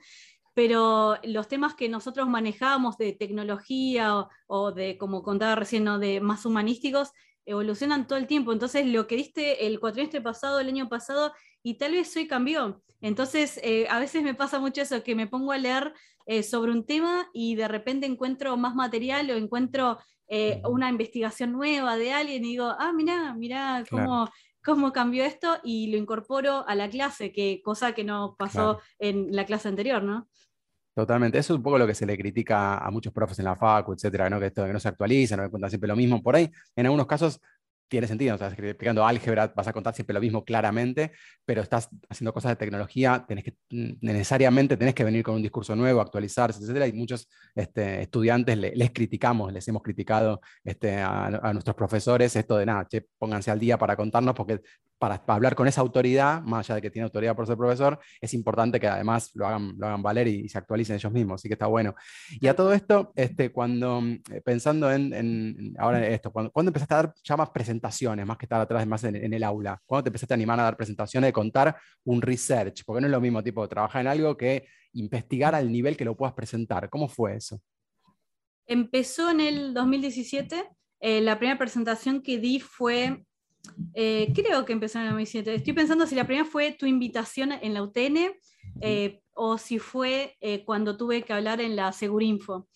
[0.54, 6.44] pero los temas que nosotros manejamos de tecnología o, de, como contaba recién, de más
[6.44, 7.12] humanísticos,
[7.46, 8.52] evolucionan todo el tiempo.
[8.52, 12.82] Entonces, lo que diste el cuatrimestre pasado, el año pasado, y tal vez hoy cambió.
[13.00, 15.94] Entonces, a veces me pasa mucho eso, que me pongo a leer
[16.42, 21.96] sobre un tema y de repente encuentro más material o encuentro eh, una investigación nueva
[21.96, 24.28] de alguien y digo, ah, mira, mira cómo,
[24.62, 29.34] cómo cambió esto y lo incorporo a la clase, que cosa que no pasó en
[29.34, 30.28] la clase anterior, ¿no?
[30.94, 33.54] Totalmente, eso es un poco lo que se le critica a muchos profes en la
[33.54, 34.40] facu, etcétera, ¿no?
[34.40, 36.20] que esto que no se actualiza, no me cuentan siempre lo mismo.
[36.20, 37.40] Por ahí, en algunos casos,
[37.88, 41.12] tiene sentido, sea, explicando álgebra vas a contar siempre lo mismo claramente,
[41.44, 45.42] pero estás haciendo cosas de tecnología, tenés que, mm, necesariamente tenés que venir con un
[45.42, 51.26] discurso nuevo, actualizarse, etcétera, y muchos este, estudiantes les criticamos, les hemos criticado este, a,
[51.26, 54.60] a, nuestros profesores esto de nada, che, pónganse al día para contarnos, porque
[54.98, 58.34] para, hablar con esa autoridad, más allá de que tiene autoridad por ser profesor, es
[58.34, 61.54] importante que además lo hagan, lo hagan valer y, se actualicen ellos mismos, así que
[61.54, 61.94] está bueno.
[62.40, 66.96] Y a todo esto, este, cuando, eh, pensando en, en ahora esto, cuando, empezaste a
[66.96, 69.80] dar ya más presentaciones, más que estar atrás, más en, en, el aula?
[69.86, 72.82] ¿Cuándo te empezaste a animar a dar presentaciones, de contar un research?
[72.84, 76.16] Porque no es lo mismo tipo trabajar en algo que investigar al nivel que lo
[76.16, 76.88] puedas presentar.
[76.90, 77.60] ¿Cómo fue eso?
[78.66, 80.64] Empezó en el 2017.
[81.00, 83.24] Eh, la primera presentación que di fue
[83.94, 85.54] eh, creo que empezó en el 2007.
[85.54, 88.32] Estoy pensando si la primera fue tu invitación en la UTN
[88.80, 92.68] eh, o si fue eh, cuando tuve que hablar en la Segurinfo.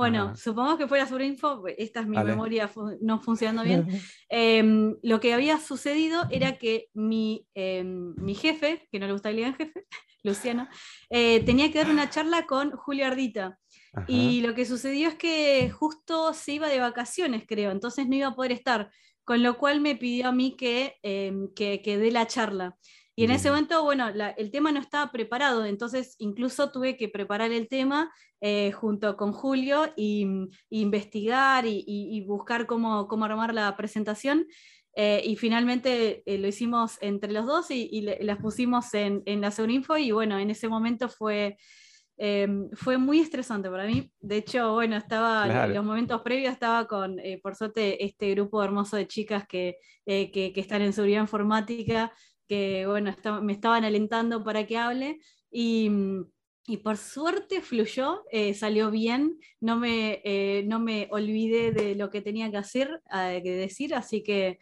[0.00, 2.70] Bueno, supongamos que fuera sobre info, esta es mi memoria
[3.02, 3.86] no funcionando bien.
[4.30, 9.28] Em, lo que había sucedido era que mi, em, mi jefe, que no le gusta
[9.28, 9.72] el jefe,
[10.22, 10.68] Luciano,
[11.10, 13.58] eh, tenía que dar una charla con Julio Ardita.
[14.06, 18.28] Y lo que sucedió es que justo se iba de vacaciones, creo, entonces no iba
[18.28, 18.90] a poder estar,
[19.30, 22.76] con lo cual me pidió a mí que, em, que, que dé la charla.
[23.14, 27.52] Y en ese momento, bueno, el tema no estaba preparado, entonces incluso tuve que preparar
[27.52, 30.26] el tema eh, junto con Julio y,
[30.70, 34.48] investigar y, buscar cómo, cómo, armar la presentación.
[34.96, 39.54] Eh, y finalmente eh, lo hicimos entre los dos y, las pusimos en, en la
[39.68, 41.56] Info y bueno, en ese momento fue,
[42.74, 44.12] fue muy estresante para mí.
[44.20, 48.96] De hecho, bueno, estaba en los momentos previos, estaba con, por suerte, este grupo hermoso
[48.96, 52.12] de chicas que, que, que, están en seguridad informática
[52.50, 55.20] que bueno, me estaban alentando para que hable.
[55.52, 55.88] Y,
[56.82, 62.20] por suerte fluyó, eh, salió bien, no me, eh, no me olvidé de lo que
[62.20, 64.58] tenía que hacer, eh, que decir, así que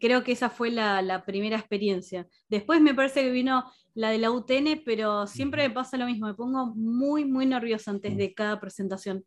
[0.00, 2.26] creo que esa fue la, primera experiencia.
[2.48, 6.26] Después me parece que vino la de la UTN, pero siempre me pasa lo mismo,
[6.26, 9.24] me pongo muy, muy nerviosa antes de cada presentación.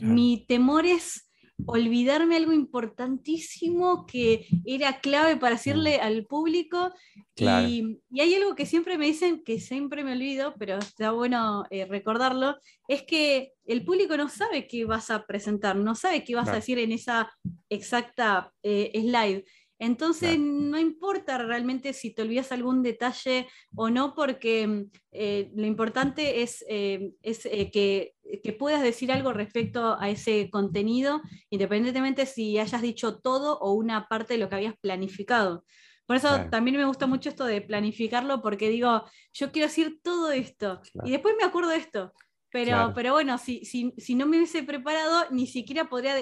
[0.00, 1.26] Mi temor es
[1.64, 6.92] olvidarme algo importantísimo que era clave para decirle al público.
[7.34, 11.86] Y, hay algo que siempre me dicen, que siempre me olvido, pero está bueno eh,
[11.86, 12.56] recordarlo,
[12.88, 16.56] es que el público no sabe qué vas a presentar, no sabe qué vas a
[16.56, 17.30] decir en esa
[17.68, 19.44] exacta eh, slide.
[19.78, 26.42] Entonces no importa realmente si te olvidas algún detalle o no, porque eh, lo importante
[26.42, 28.14] es, eh, eh, que,
[28.58, 34.34] puedas decir algo respecto a ese contenido, independientemente si hayas dicho todo o una parte
[34.34, 35.64] de lo que habías planificado.
[36.06, 40.30] Por eso también me gusta mucho esto de planificarlo, porque digo, yo quiero decir todo
[40.30, 42.12] esto y después me acuerdo de esto.
[42.56, 46.14] Pero, pero bueno, si, si, si, no me hubiese preparado, ni siquiera podría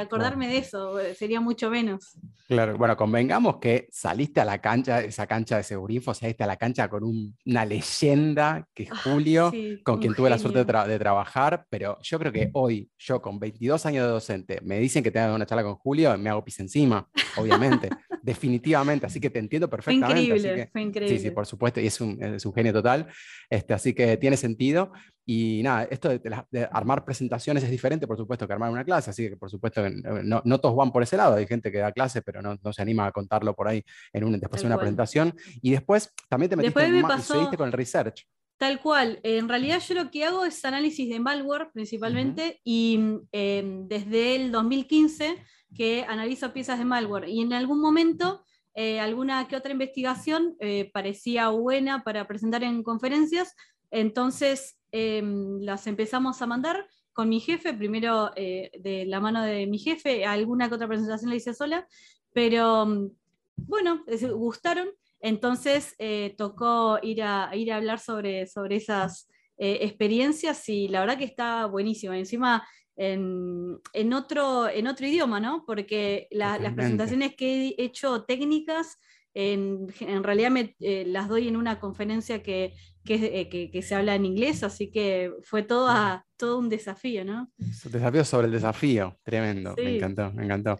[0.00, 2.16] acordarme de eso, sería mucho menos.
[2.46, 6.56] Claro, bueno, convengamos que saliste a la cancha, esa cancha de Segurinfo, saliste a la
[6.56, 7.02] cancha con
[7.44, 12.18] una leyenda que es ah, Julio, con quien tuve la suerte de, trabajar, pero yo
[12.20, 15.64] creo que hoy, yo con 22 años de docente, me dicen que tengo una charla
[15.64, 17.88] con Julio, me hago pis encima, obviamente,
[18.22, 20.14] definitivamente, así que te entiendo perfectamente.
[20.14, 21.18] Fue increíble, fue increíble.
[21.18, 23.06] Sí, sí, por supuesto, y es un, es un genio total,
[23.48, 24.92] este, así que tiene sentido.
[25.26, 29.28] Y nada, esto de, armar presentaciones es diferente, por supuesto, que armar una clase, así
[29.28, 32.20] que por supuesto no, no todos van por ese lado, hay gente que da clase,
[32.22, 35.34] pero no, no se anima a contarlo por ahí en un, después de una presentación.
[35.62, 38.26] Y después también te metiste y seguiste con el research.
[38.60, 39.20] Tal cual.
[39.22, 43.00] En realidad yo lo que hago es análisis de malware principalmente y
[43.32, 45.42] em, desde el 2015
[45.74, 48.44] que analizo piezas de malware y en algún momento
[48.74, 53.56] eh, alguna que otra investigación eh, parecía buena para presentar en conferencias,
[53.90, 59.66] entonces Em, las empezamos a mandar con mi jefe, primero eh, de la mano de
[59.66, 61.86] mi jefe, alguna que otra presentación la hice sola,
[62.32, 63.10] pero mm,
[63.56, 64.88] bueno, gustaron,
[65.20, 69.28] entonces eh, tocó ir a, ir a hablar sobre, sobre esas
[69.58, 72.14] eh, experiencias y la verdad que está buenísimo.
[72.14, 75.64] Encima en, en, otro, en otro idioma, ¿no?
[75.66, 78.98] Porque las presentaciones que he hecho técnicas,
[79.32, 82.74] en, en realidad me, las doy en una conferencia que
[83.08, 85.88] eh, que, que, se habla en inglés, así que fue todo,
[86.36, 87.50] todo un desafío, ¿no?
[87.58, 90.78] Un desafío sobre el desafío, tremendo, me encantó, me encantó.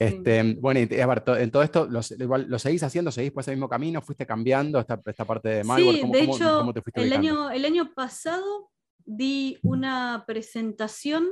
[0.00, 2.00] Este, Bueno, y a ver, en todo esto, ¿lo,
[2.38, 3.12] ¿lo, seguís haciendo?
[3.12, 4.00] ¿Seguís por ese mismo camino?
[4.00, 6.00] ¿Fuiste cambiando esta, esta parte de malware?
[6.00, 8.70] Sí, de hecho, el, año, el año pasado
[9.04, 11.28] di una presentación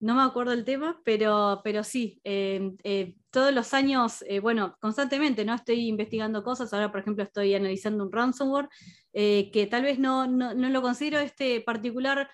[0.00, 4.76] no me acuerdo el tema, pero, pero sí, em, eh, todos los años, eh, bueno,
[4.80, 5.54] constantemente, ¿no?
[5.54, 8.68] Estoy investigando cosas, ahora por ejemplo estoy analizando un ransomware,
[9.12, 12.28] eh, que tal vez no, no, lo considero este particular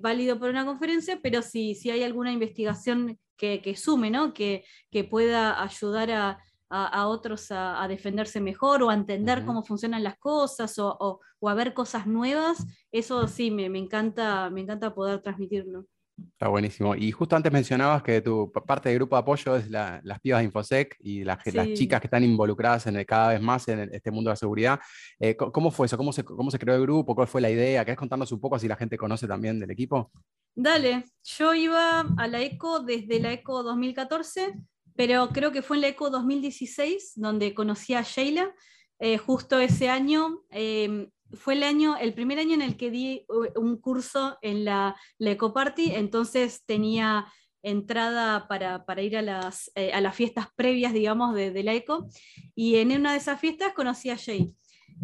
[0.00, 4.32] válido por una conferencia, pero si, si hay alguna investigación que, que sume, ¿no?
[4.32, 6.38] Que, que pueda ayudar a,
[6.70, 11.48] a, otros a, defenderse mejor o a entender cómo funcionan las cosas o, o, o,
[11.48, 15.86] a ver cosas nuevas, eso sí, me, me, encanta, me encanta poder transmitirlo.
[16.32, 16.94] Está buenísimo.
[16.94, 20.44] Y justo antes mencionabas que tu parte del grupo de apoyo es las pibas de
[20.44, 21.42] Infosec y las,
[21.74, 24.80] chicas que están involucradas en cada vez más en este mundo de la seguridad.
[25.18, 25.96] Eh, ¿Cómo fue eso?
[25.96, 27.14] ¿Cómo se, ¿Cómo se creó el grupo?
[27.14, 27.84] ¿Cuál fue la idea?
[27.84, 30.10] ¿Querés contarnos un poco si la gente conoce también del equipo?
[30.54, 34.54] Dale, yo iba a la ECO desde la ECO 2014,
[34.96, 38.52] pero creo que fue en la ECO 2016 donde conocí a Sheila.
[38.98, 43.26] Eh, justo ese año em, fue el año, el primer año en el que di
[43.56, 47.26] un curso en la, la Ecoparty, entonces tenía
[47.62, 52.08] entrada para, ir a las, eh, a las, fiestas previas, digamos, de, la Eco,
[52.54, 54.54] y en una de esas fiestas conocí a Jay.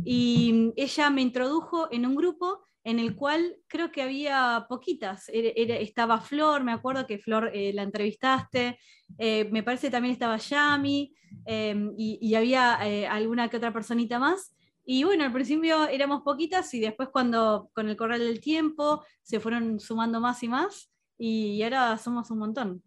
[0.04, 5.28] Y ella me introdujo en un grupo en el cual creo que había poquitas.
[5.28, 8.78] estaba Flor, me acuerdo que Flor eh, la entrevistaste,
[9.18, 11.12] eh, me parece también estaba Yami
[11.46, 14.55] em, y, había eh, alguna que otra personita más.
[14.86, 19.40] Y bueno, al principio éramos poquitas y después cuando con el corral del tiempo se
[19.40, 22.82] fueron sumando más y más y ahora somos un montón.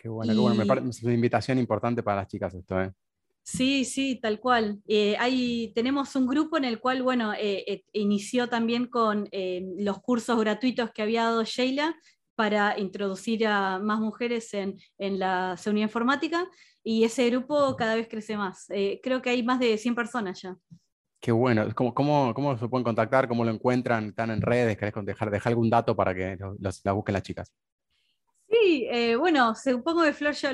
[0.00, 0.56] Qué bueno, qué bueno.
[0.56, 2.92] Me parece una invitación importante para las chicas esto, ¿eh?
[3.42, 4.82] Sí, sí, tal cual.
[4.88, 9.28] Eh, tenemos un grupo en el cual, bueno, eh, eh, inició también con
[9.78, 11.94] los cursos gratuitos que había dado Sheila
[12.34, 16.48] para introducir a más mujeres en, la seguridad informática
[16.82, 18.66] y ese grupo cada vez crece más.
[19.02, 20.56] creo que hay más de 100 personas ya.
[21.20, 21.66] Qué bueno.
[21.74, 21.94] ¿Cómo,
[22.34, 23.28] cómo, se pueden contactar?
[23.28, 24.08] ¿Cómo lo encuentran?
[24.08, 24.76] ¿Están en redes?
[24.76, 27.52] ¿Querés dejar, dejar algún dato para que los, la busquen las chicas?
[28.48, 30.50] Sí, eh, bueno, supongo que Flor ya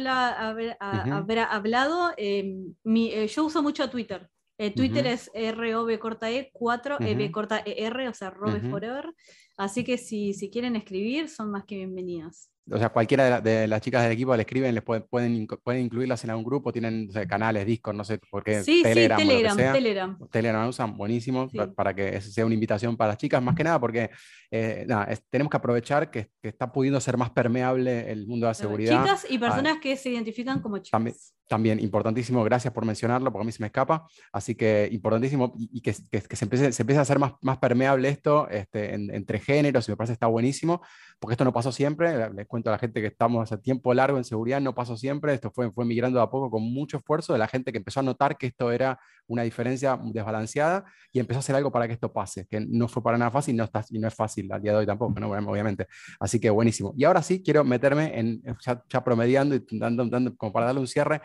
[0.48, 2.12] habrá, hablado.
[2.16, 4.28] Em, eh, yo uso mucho Twitter.
[4.58, 9.12] Eh, Twitter es ROB corta E 4 EB corta ER, o sea, Robe Forever.
[9.56, 13.80] Así que si, si quieren escribir, son más que bienvenidas o sea, cualquiera de, las
[13.80, 17.94] chicas del equipo le escriben, les pueden, pueden, incluirlas en algún grupo, tienen canales, discos,
[17.94, 18.62] no sé por qué.
[18.62, 20.18] Sí, Telegram, sí, Telegram, Telegram.
[20.30, 24.10] Telegram usan buenísimo para, que sea una invitación para las chicas, más que nada porque
[24.50, 24.86] eh,
[25.28, 29.02] tenemos que aprovechar que, está pudiendo ser más permeable el mundo de la seguridad.
[29.02, 30.90] Chicas y personas que se identifican como chicas.
[30.92, 31.16] También,
[31.59, 34.07] importantísimo, gracias por mencionarlo, porque a mí se me escapa.
[34.32, 36.03] Así que importantísimo y, que, se,
[36.44, 40.12] empiece, se, empiece, a hacer más, más permeable esto este, entre géneros, y me parece
[40.12, 40.82] que está buenísimo,
[41.18, 44.24] porque esto no pasó siempre cuento a la gente que estamos hace tiempo largo en
[44.24, 47.48] seguridad, no pasó siempre, esto fue, fue migrando a poco con mucho esfuerzo de la
[47.48, 51.57] gente que empezó a notar que esto era una diferencia desbalanceada y empezó a hacer
[51.57, 54.09] algo para que esto pase, que no fue para nada fácil no está, y no
[54.09, 55.30] es fácil al día de hoy tampoco, ¿no?
[55.30, 55.86] obviamente.
[56.20, 56.92] Así que buenísimo.
[56.96, 58.42] Y ahora sí, quiero meterme en,
[58.88, 61.20] ya, promediando y dando, dando, como para darle un cierre,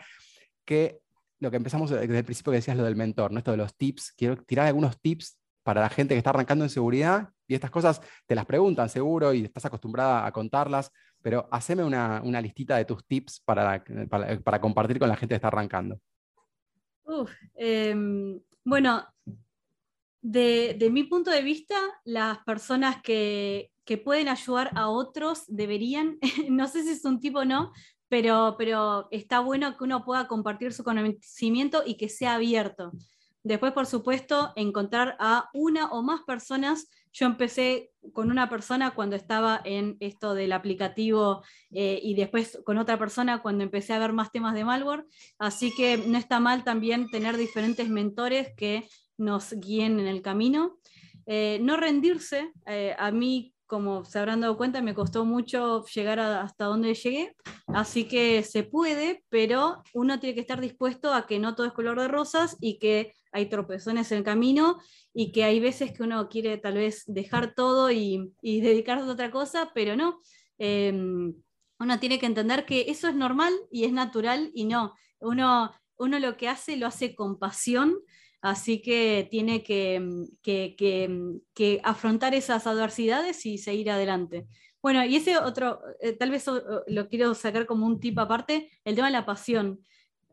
[0.68, 1.00] que
[1.40, 4.12] lo que empezamos desde el principio que decías lo del mentor, esto de los tips,
[4.12, 8.02] quiero tirar algunos tips para la gente que está arrancando en seguridad y estas cosas
[8.26, 10.92] te las preguntan seguro y estás acostumbrada a contarlas,
[11.22, 13.82] pero haceme una, listita de tus tips para,
[14.44, 15.98] para, compartir con la gente que está arrancando.
[17.54, 19.06] Em, bueno,
[20.20, 23.70] de, mi punto de vista, las personas que,
[24.04, 26.18] pueden ayudar a otros deberían,
[26.50, 27.72] no sé si es un tipo o no,
[28.08, 32.92] pero, pero está bueno que uno pueda compartir su conocimiento y que sea abierto.
[33.42, 36.88] Después, por supuesto, encontrar a una o más personas.
[37.12, 42.78] Yo empecé con una persona cuando estaba en esto del aplicativo eh, y después con
[42.78, 45.06] otra persona cuando empecé a ver más temas de malware.
[45.38, 50.78] Así que no está mal también tener diferentes mentores que nos guíen en el camino.
[51.26, 52.52] Eh, no rendirse.
[52.66, 57.36] Eh, a mí como se habrán dado cuenta, me costó mucho llegar hasta donde llegué,
[57.68, 61.74] así que se puede, pero uno tiene que estar dispuesto a que no todo es
[61.74, 64.78] color de rosas y que hay tropezones en el camino
[65.12, 69.30] y que hay veces que uno quiere tal vez dejar todo y, dedicarse a otra
[69.30, 70.20] cosa, pero no.
[70.56, 71.34] Em,
[71.78, 74.94] uno tiene que entender que eso es normal y es natural y no.
[75.20, 77.98] Uno, uno lo que hace lo hace con pasión
[78.40, 80.00] Así que tiene que,
[81.82, 84.46] afrontar esas adversidades y seguir adelante.
[84.80, 86.46] Bueno, y ese otro, eh, tal vez
[86.86, 89.80] lo quiero sacar como un tip aparte, el tema de la pasión.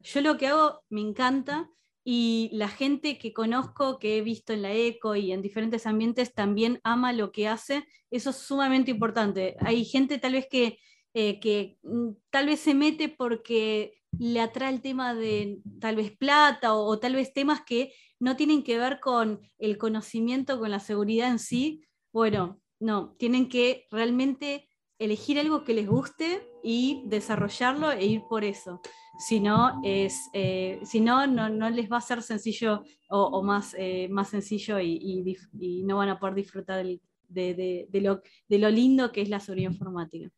[0.04, 1.70] Yo lo que hago me encanta
[2.04, 6.36] y la gente que conozco, que he visto en la ECO y en diferentes ambientes,
[6.36, 7.88] también ama lo que hace.
[8.12, 9.56] Eso es sumamente importante.
[9.60, 10.78] Hay gente tal vez que,
[11.16, 16.16] eh, que mm, tal vez se mete porque le atrae el tema de tal vez
[16.16, 20.80] plata o, tal vez temas que no tienen que ver con el conocimiento, con la
[20.80, 21.84] seguridad en sí.
[22.12, 28.44] Bueno, no, tienen que realmente elegir algo que les guste y desarrollarlo e ir por
[28.44, 28.82] eso.
[29.18, 34.30] Si no, es, eh, no, no, les va a ser sencillo o, más, eh, más
[34.30, 35.38] sencillo y,
[35.86, 40.30] no van a poder disfrutar de, lo, de, lo, lindo que es la seguridad informática.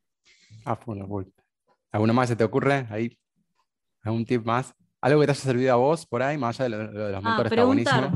[0.65, 1.07] Ah, bueno,
[1.91, 3.17] ¿Alguna más se te ocurre ahí?
[4.07, 4.73] ¿Algún tip más?
[5.01, 7.51] ¿Algo que te haya servido a vos por ahí, más allá de, los ah, mentores?
[7.51, 8.11] preguntar.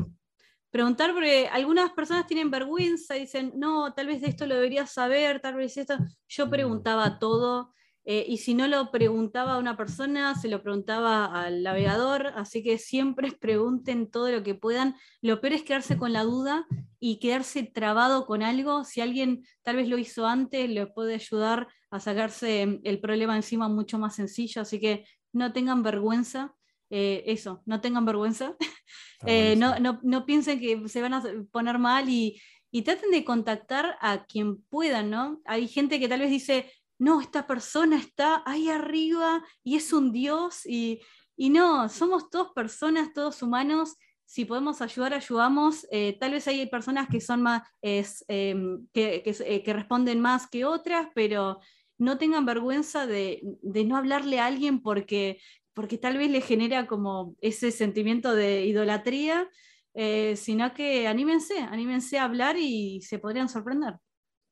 [0.70, 4.90] Preguntar porque algunas personas tienen vergüenza y dicen, no, tal vez de esto lo deberías
[4.90, 5.98] saber, tal vez esto.
[6.30, 6.50] Yo mm.
[6.50, 7.74] preguntaba todo
[8.04, 12.64] eh, y si no lo preguntaba a una persona, se lo preguntaba al navegador, así
[12.64, 14.96] que siempre pregunten todo lo que puedan.
[15.22, 16.66] Lo peor es quedarse con la duda
[17.00, 18.86] y quedarse trabado con algo.
[18.86, 23.68] Si alguien tal vez lo hizo antes, le puede ayudar a sacarse el problema encima
[23.68, 26.56] mucho más sencillo, así que no tengan vergüenza,
[26.90, 28.56] eh, eso, no tengan vergüenza,
[29.26, 32.42] eh, no, piensen que se van a poner mal y,
[32.86, 35.42] traten de contactar a quien puedan, ¿no?
[35.46, 40.12] Hay gente que tal vez dice, no, esta persona está ahí arriba y es un
[40.14, 41.02] dios y,
[41.36, 43.98] y no, somos todos personas, todos humanos,
[44.32, 45.86] si podemos ayudar, ayudamos.
[45.92, 50.64] Eh, tal vez hay personas que son más, em, que, eh, que, responden más que
[50.64, 51.60] otras, pero
[52.02, 55.40] no tengan vergüenza de, no hablarle a alguien porque,
[55.74, 59.48] porque tal vez le genera como ese sentimiento de idolatría,
[59.94, 63.96] eh, sino que anímense, anímense a hablar y se podrían sorprender.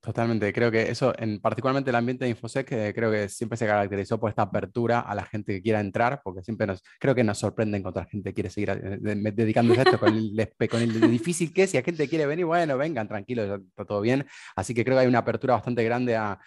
[0.02, 4.18] Totalmente, creo que eso, en particularmente el ambiente de InfoSec, creo que siempre se caracterizó
[4.18, 7.38] por esta apertura a la gente que quiera entrar, porque siempre nos, creo que nos
[7.38, 8.98] sorprende encontrar gente que quiere seguir eh,
[9.34, 12.46] dedicándose a esto con el, con el difícil que es, si la gente quiere venir,
[12.46, 14.26] bueno, vengan, tranquilos, está todo bien.
[14.56, 16.40] Así que creo que hay una apertura bastante grande a,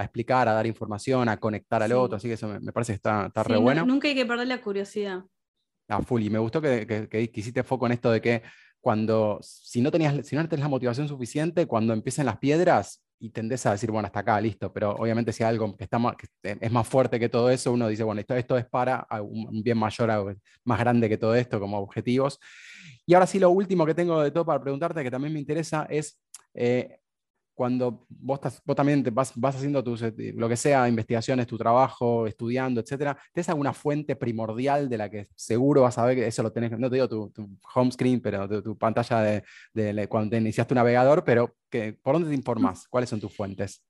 [0.00, 3.26] explicar, a dar información, a conectar al otro, así que eso me, parece que está,
[3.26, 3.84] está re bueno.
[3.84, 5.24] Nunca hay que perder la curiosidad.
[5.88, 8.42] A full, y me gustó que, que, que hiciste foco en esto de que
[8.84, 13.30] cuando, si no, tenías, si no tenés la motivación suficiente, cuando empiecen las piedras y
[13.30, 16.16] tendés a decir, bueno, hasta acá, listo, pero obviamente si hay algo que, está más,
[16.42, 19.78] es más fuerte que todo eso, uno dice, bueno, esto, esto es para un bien
[19.78, 22.38] mayor, más grande que todo esto como objetivos.
[23.06, 25.86] Y ahora sí, lo último que tengo de todo para preguntarte, que también me interesa,
[25.88, 26.20] es
[26.52, 26.98] eh,
[27.54, 31.56] cuando vos, vos también te vas, vas haciendo tus, eh, lo que sea, investigaciones, tu
[31.56, 36.26] trabajo, estudiando, etcétera, ¿tienes alguna fuente primordial de la que seguro vas a ver que
[36.26, 37.32] eso lo tenés, no te digo tu,
[37.74, 42.14] home screen, pero tu, pantalla de, de, cuando te iniciaste un navegador, pero que, ¿por
[42.14, 42.88] dónde te informas?
[42.88, 43.82] ¿Cuáles son tus fuentes?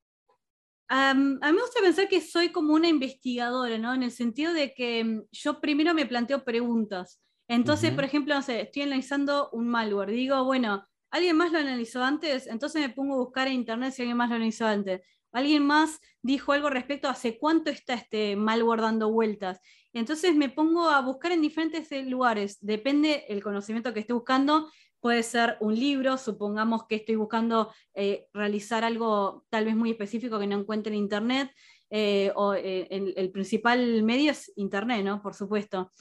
[0.87, 3.95] a mí me gusta pensar que soy como una investigadora, ¿no?
[3.95, 7.21] En el sentido de que mm, yo primero me planteo preguntas.
[7.49, 10.11] Entonces, por ejemplo, no sé, estoy analizando un malware.
[10.11, 12.49] Digo, bueno, ¿Alguien más lo analizó antes?
[12.49, 15.01] Entonces me pongo a buscar en internet si alguien más lo analizó antes.
[15.31, 19.61] ¿Alguien más dijo algo respecto a hace cuánto está este malware dando vueltas?
[19.93, 22.59] Entonces me pongo a buscar en diferentes lugares.
[22.61, 24.69] Depende el conocimiento que esté buscando.
[24.99, 30.41] Puede ser un libro, supongamos que estoy buscando eh, realizar algo tal vez muy específico
[30.41, 31.53] que no encuentre en internet.
[31.91, 35.23] Eh, o eh, el, principal medio es internet, ¿no?
[35.23, 35.93] Por supuesto.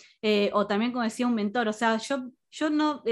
[0.53, 1.67] o también, como decía, un mentor.
[1.67, 3.03] O sea, yo, yo no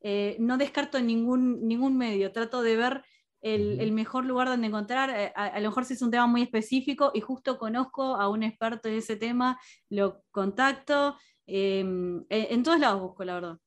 [0.00, 3.02] eh, no descarto ningún, ningún medio, trato de ver
[3.42, 7.10] el, mejor lugar donde encontrar, eh, a, lo mejor si es un tema muy específico
[7.14, 13.00] y justo conozco a un experto en ese tema, lo contacto, em, en todos lados
[13.00, 13.58] busco, la verdad.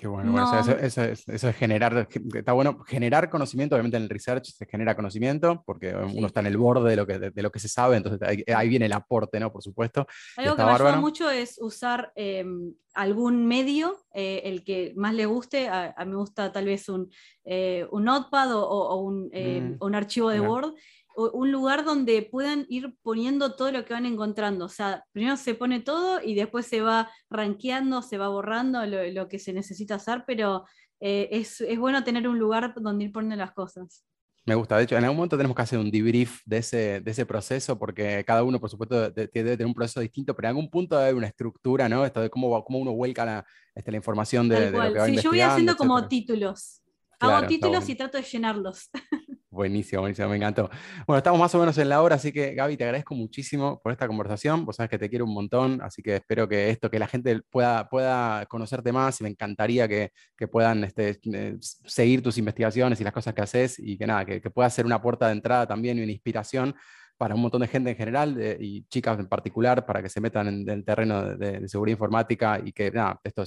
[0.00, 0.34] Qué bueno,
[0.80, 5.94] eso, es, generar, está bueno, generar conocimiento, obviamente en el research se genera conocimiento, porque
[5.94, 8.18] uno está en el borde de lo que, de, lo que se sabe, entonces
[8.56, 9.52] ahí, viene el aporte, ¿no?
[9.52, 10.06] Por supuesto.
[10.38, 15.26] Algo que me ayuda mucho es usar em, algún medio, eh, el que más le
[15.26, 17.10] guste, a, mí me gusta tal vez un,
[17.44, 20.72] eh, un notepad o, un, em, mm, un, archivo de Word,
[21.16, 24.66] un lugar donde puedan ir poniendo todo lo que van encontrando.
[24.66, 29.28] O sea, primero se pone todo y después se va rankeando, se va borrando lo,
[29.28, 30.64] que se necesita hacer, pero
[31.00, 34.04] eh, es, bueno tener un lugar donde ir poniendo las cosas.
[34.46, 37.10] Me gusta, de hecho, en algún momento tenemos que hacer un debrief de ese, de
[37.10, 40.70] ese proceso, porque cada uno, por supuesto, debe tener un proceso distinto, pero en algún
[40.70, 42.06] punto debe haber una estructura, ¿no?
[42.06, 45.16] Esto de cómo, cómo uno vuelca la, este, la información de, lo que va Sí,
[45.18, 46.82] yo voy haciendo como títulos.
[47.20, 48.90] Hago títulos y trato de llenarlos.
[49.52, 50.70] Buenísimo, buenísimo, me encantó.
[51.08, 53.90] Bueno, estamos más o menos en la hora, así que Gaby, te agradezco muchísimo por
[53.90, 54.64] esta conversación.
[54.64, 57.40] Vos sabes que te quiero un montón, así que espero que esto, que la gente
[57.50, 63.00] pueda, pueda conocerte más y me encantaría que, que puedan este, eh, seguir tus investigaciones
[63.00, 65.32] y las cosas que haces y que nada, que, que pueda ser una puerta de
[65.32, 66.76] entrada también y una inspiración
[67.20, 70.48] para un montón de gente en general y chicas en particular para que se metan
[70.48, 73.44] en, el terreno de, seguridad informática y que nada, esto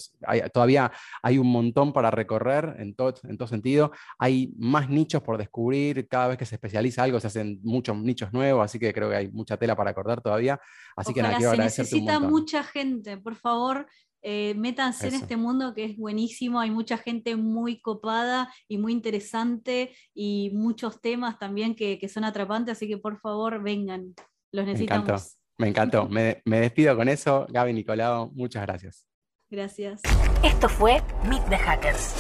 [0.54, 0.92] todavía
[1.24, 3.92] hay un montón para recorrer en todo, en todo sentido.
[4.20, 8.32] Hay más nichos por descubrir, cada vez que se especializa algo se hacen muchos nichos
[8.32, 10.62] nuevos, así que creo que hay mucha tela para acordar todavía.
[10.96, 11.54] Así que nada, quiero.
[11.54, 13.88] Se necesita mucha gente, por favor.
[14.26, 18.94] Eh, métanse en este mundo que es buenísimo, hay mucha gente muy copada y muy
[18.94, 24.16] interesante y muchos temas también que, son atrapantes, así que por favor vengan,
[24.54, 25.38] los necesitamos.
[25.58, 26.42] Me encantó, me encantó.
[26.46, 27.46] me, despido con eso.
[27.50, 29.06] Gaby Nicolau, muchas gracias.
[29.54, 30.02] Gracias.
[30.42, 32.16] Esto fue Meet the Hackers.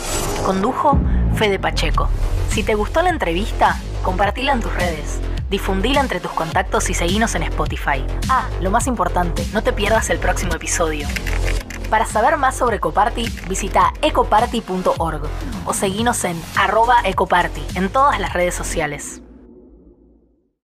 [0.45, 0.99] Condujo
[1.36, 2.08] Fede Pacheco.
[2.49, 5.20] Si te gustó la entrevista, compartila en tus redes.
[5.49, 8.06] Difundila entre tus contactos y seguinos en Spotify.
[8.30, 11.08] Ah, lo más importante, no te pierdas el próximo episodio.
[11.89, 15.23] Para saber más sobre Ecoparty, visita ecoparty.org
[15.65, 19.21] o seguinos en arroba ecoparty en todas las redes sociales.